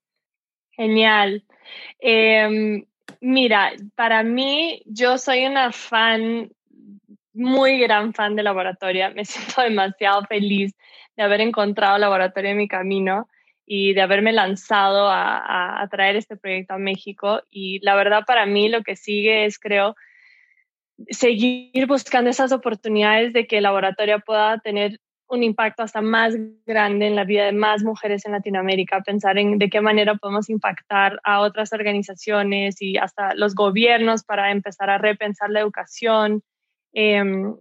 Genial. 0.76 1.44
Em, 2.00 2.86
mira, 3.22 3.74
para 3.96 4.24
mí, 4.24 4.82
yo 4.86 5.18
soy 5.18 5.46
una 5.46 5.72
fan, 5.72 6.52
muy 7.34 7.80
gran 7.80 8.14
fan 8.14 8.36
de 8.36 8.44
Laboratoria. 8.44 9.10
Me 9.12 9.26
siento 9.26 9.62
demasiado 9.62 10.24
feliz 10.26 10.74
de 11.16 11.24
haber 11.24 11.42
encontrado 11.42 11.98
Laboratoria 11.98 12.52
en 12.52 12.58
mi 12.58 12.68
camino 12.68 13.28
y 13.66 13.94
de 13.94 14.02
haberme 14.02 14.34
lanzado 14.34 15.08
a, 15.08 15.82
a, 15.82 15.88
traer 15.88 16.16
este 16.16 16.36
proyecto 16.36 16.74
a 16.74 16.80
México. 16.80 17.42
Y 17.50 17.80
la 17.84 17.96
verdad, 17.96 18.24
para 18.26 18.46
mí, 18.46 18.68
lo 18.68 18.82
que 18.84 18.96
sigue 18.96 19.46
es, 19.46 19.60
creo, 19.60 19.96
seguir 21.10 21.86
buscando 21.88 22.30
esas 22.30 22.52
oportunidades 22.52 23.34
de 23.34 23.48
que 23.48 23.62
Laboratoria 23.62 24.20
pueda 24.20 24.60
tener 24.60 25.00
un 25.28 25.44
impacto 25.44 25.84
hasta 25.84 26.02
más 26.02 26.36
grande 26.66 27.08
en 27.08 27.16
la 27.16 27.24
vida 27.24 27.46
de 27.46 27.52
más 27.54 27.84
mujeres 27.84 28.26
en 28.26 28.34
Latinoamérica, 28.34 29.02
pensar 29.02 29.38
en 29.38 29.58
de 29.58 29.70
qué 29.70 29.82
manera 29.82 30.16
podemos 30.16 30.50
impactar 30.50 31.20
a 31.24 31.40
otras 31.40 31.74
organizaciones 31.74 32.82
y 32.82 32.98
hasta 32.98 33.34
los 33.36 33.56
gobiernos 33.56 34.24
para 34.24 34.52
empezar 34.52 34.90
a 34.90 34.98
repensar 34.98 35.50
la 35.50 35.62
educación, 35.62 36.44
em, 36.94 37.56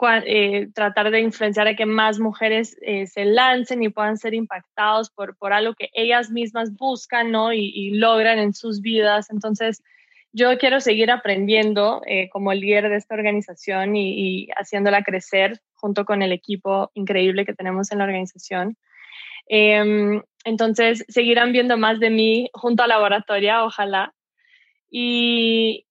eh, 0.00 0.68
tratar 0.74 1.10
de 1.10 1.20
influenciar 1.20 1.66
a 1.66 1.74
que 1.74 1.84
más 1.84 2.20
mujeres 2.20 2.76
eh, 2.82 3.08
se 3.08 3.24
lancen 3.24 3.82
y 3.82 3.88
puedan 3.88 4.16
ser 4.16 4.32
impactados 4.32 5.10
por, 5.10 5.36
por 5.36 5.52
algo 5.52 5.74
que 5.74 5.90
ellas 5.92 6.30
mismas 6.30 6.72
buscan 6.76 7.32
¿no? 7.32 7.52
y, 7.52 7.90
logran 7.90 8.38
en 8.38 8.54
sus 8.54 8.80
vidas. 8.80 9.28
Entonces, 9.30 9.82
yo 10.32 10.56
quiero 10.58 10.80
seguir 10.80 11.10
aprendiendo 11.10 12.00
eh, 12.06 12.28
como 12.30 12.54
líder 12.54 12.88
de 12.90 12.96
esta 12.96 13.16
organización 13.16 13.96
y, 13.96 14.48
haciéndola 14.56 15.02
crecer 15.02 15.60
junto 15.80 16.04
con 16.04 16.22
el 16.22 16.32
equipo 16.32 16.90
increíble 16.94 17.46
que 17.46 17.54
tenemos 17.54 17.90
en 17.92 17.98
la 17.98 18.04
organización. 18.04 18.76
Em, 19.48 20.22
entonces, 20.44 21.04
seguirán 21.08 21.52
viendo 21.52 21.76
más 21.76 22.00
de 22.00 22.10
mí 22.10 22.50
junto 22.52 22.82
a 22.82 22.86
Laboratoria, 22.86 23.64
ojalá. 23.64 24.14
Y, 24.90 25.84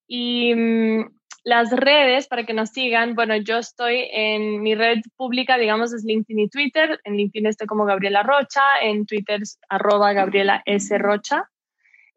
mm, 0.56 1.02
las 1.44 1.72
redes 1.72 2.28
para 2.28 2.46
que 2.46 2.54
nos 2.54 2.70
sigan, 2.72 3.16
bueno, 3.16 3.36
yo 3.38 3.58
estoy 3.58 4.10
en 4.12 4.62
mi 4.62 4.76
red 4.76 5.00
pública, 5.16 5.58
digamos, 5.58 5.94
es 5.94 6.04
LinkedIn 6.04 6.40
y 6.40 6.50
Twitter. 6.50 7.00
En 7.06 7.16
LinkedIn 7.16 7.48
estoy 7.48 7.68
como 7.68 7.86
Gabriela 7.86 8.24
Rocha, 8.24 8.62
en 8.82 9.06
Twitter 9.06 9.42
arroba 9.70 10.14
Gabriela 10.14 10.62
S. 10.66 10.98
Rocha. 10.98 11.50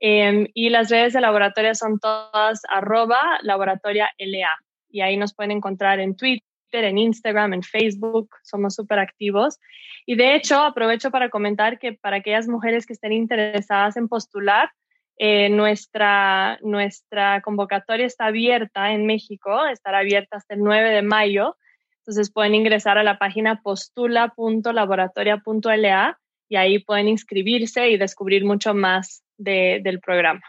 Em, 0.00 0.48
y 0.54 0.70
las 0.70 0.90
redes 0.90 1.12
de 1.12 1.20
laboratorio 1.20 1.74
son 1.74 2.00
todas 2.00 2.62
arroba 2.68 3.38
laboratoria 3.42 4.11
LA. 4.18 4.56
Y 4.88 5.02
ahí 5.02 5.16
nos 5.16 5.35
pueden 5.35 5.52
encontrar 5.52 6.00
en 6.00 6.16
Twitter, 6.16 6.49
en 6.72 6.98
Instagram, 6.98 7.54
en 7.54 7.62
Facebook. 7.62 8.30
Somos 8.42 8.74
súper 8.74 8.98
activos. 8.98 9.61
Y 10.06 10.16
de 10.16 10.35
hecho, 10.35 10.61
aprovecho 10.61 11.11
para 11.11 11.28
comentar 11.28 11.78
que 11.78 11.92
para 11.92 12.16
aquellas 12.16 12.48
mujeres 12.48 12.87
que 12.87 12.94
estén 12.94 13.12
interesadas 13.12 13.96
en 13.96 14.09
postular, 14.09 14.70
eh, 15.18 15.50
nuestra, 15.50 16.59
nuestra 16.62 17.42
convocatoria 17.42 18.06
está 18.06 18.26
abierta 18.26 18.92
en 18.92 19.04
México, 19.04 19.66
estará 19.66 19.98
abierta 19.98 20.38
hasta 20.38 20.54
el 20.54 20.61
9 20.61 20.90
de 20.90 21.02
mayo. 21.02 21.56
Entonces 21.98 22.33
pueden 22.33 22.54
ingresar 22.54 22.96
a 22.96 23.02
la 23.02 23.18
página 23.18 23.61
postula.laboratoria.la 23.61 26.18
y 26.48 26.56
ahí 26.56 26.78
pueden 26.78 27.09
inscribirse 27.09 27.90
y 27.90 27.98
descubrir 27.98 28.44
mucho 28.44 28.72
más 28.74 29.22
del 29.37 30.00
programa. 30.00 30.40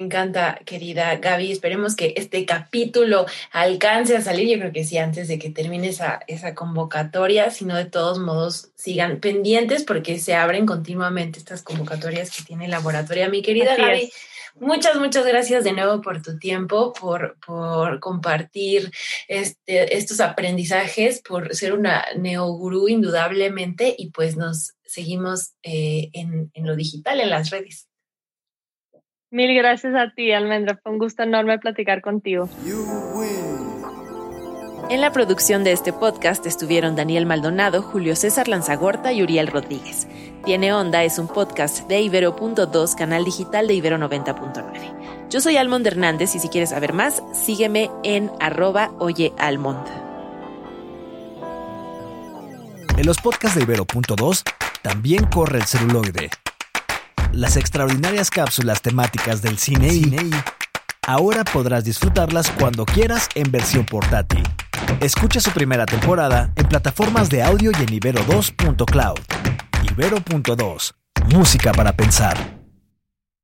Me 0.00 0.06
encanta, 0.06 0.58
querida 0.64 1.14
Gaby. 1.16 1.52
Esperemos 1.52 1.94
que 1.94 2.14
este 2.16 2.46
capítulo 2.46 3.26
alcance 3.52 4.16
a 4.16 4.22
salir. 4.22 4.48
Yo 4.48 4.58
creo 4.58 4.72
que 4.72 4.82
sí, 4.82 4.96
antes 4.96 5.28
de 5.28 5.38
que 5.38 5.50
termine 5.50 5.88
esa, 5.88 6.20
esa 6.26 6.54
convocatoria, 6.54 7.50
sino 7.50 7.76
de 7.76 7.84
todos 7.84 8.18
modos 8.18 8.70
sigan 8.76 9.20
pendientes 9.20 9.84
porque 9.84 10.18
se 10.18 10.34
abren 10.34 10.64
continuamente 10.64 11.38
estas 11.38 11.60
convocatorias 11.60 12.34
que 12.34 12.42
tiene 12.42 12.64
el 12.64 12.70
laboratorio. 12.70 13.28
Mi 13.28 13.42
querida 13.42 13.76
Gaby, 13.76 14.10
muchas, 14.58 14.96
muchas 14.96 15.26
gracias 15.26 15.64
de 15.64 15.74
nuevo 15.74 16.00
por 16.00 16.22
tu 16.22 16.38
tiempo, 16.38 16.94
por, 16.94 17.36
por 17.46 18.00
compartir 18.00 18.90
este, 19.28 19.98
estos 19.98 20.20
aprendizajes, 20.20 21.20
por 21.20 21.54
ser 21.54 21.74
una 21.74 22.06
neogurú 22.16 22.88
indudablemente 22.88 23.94
y 23.98 24.12
pues 24.12 24.38
nos 24.38 24.72
seguimos 24.82 25.52
eh, 25.62 26.08
en, 26.14 26.50
en 26.54 26.66
lo 26.66 26.74
digital, 26.74 27.20
en 27.20 27.28
las 27.28 27.50
redes. 27.50 27.89
Mil 29.30 29.54
gracias 29.54 29.94
a 29.94 30.12
ti, 30.12 30.32
Almendra. 30.32 30.78
Fue 30.82 30.90
un 30.90 30.98
gusto 30.98 31.22
enorme 31.22 31.58
platicar 31.58 32.02
contigo. 32.02 32.48
En 34.90 35.00
la 35.00 35.12
producción 35.12 35.62
de 35.62 35.70
este 35.70 35.92
podcast 35.92 36.44
estuvieron 36.46 36.96
Daniel 36.96 37.26
Maldonado, 37.26 37.80
Julio 37.80 38.16
César 38.16 38.48
Lanzagorta 38.48 39.12
y 39.12 39.22
Uriel 39.22 39.46
Rodríguez. 39.46 40.08
Tiene 40.44 40.72
Onda 40.72 41.04
es 41.04 41.20
un 41.20 41.28
podcast 41.28 41.86
de 41.86 42.00
Ibero.2, 42.00 42.96
canal 42.96 43.24
digital 43.24 43.68
de 43.68 43.74
Ibero 43.74 43.98
90.9. 43.98 45.28
Yo 45.30 45.40
soy 45.40 45.58
Almond 45.58 45.86
Hernández 45.86 46.34
y 46.34 46.40
si 46.40 46.48
quieres 46.48 46.70
saber 46.70 46.92
más, 46.92 47.22
sígueme 47.32 47.88
en 48.02 48.32
arroba 48.40 48.90
oyealmond. 48.98 49.86
En 52.98 53.06
los 53.06 53.18
podcasts 53.18 53.56
de 53.56 53.62
Ibero.2 53.62 54.42
también 54.82 55.24
corre 55.26 55.58
el 55.58 55.66
celuloide. 55.66 56.30
Las 57.32 57.56
extraordinarias 57.56 58.28
cápsulas 58.28 58.82
temáticas 58.82 59.40
del 59.40 59.56
cine 59.58 59.94
y 59.94 60.30
ahora 61.06 61.44
podrás 61.44 61.84
disfrutarlas 61.84 62.50
cuando 62.50 62.84
quieras 62.84 63.28
en 63.36 63.50
versión 63.50 63.86
portátil. 63.86 64.42
Escucha 65.00 65.40
su 65.40 65.50
primera 65.52 65.86
temporada 65.86 66.52
en 66.56 66.66
plataformas 66.66 67.30
de 67.30 67.42
audio 67.42 67.70
y 67.70 67.82
en 67.82 68.00
ibero2.cloud. 68.00 69.18
Ibero.2. 69.92 70.94
Música 71.32 71.72
para 71.72 71.92
pensar. 71.92 72.59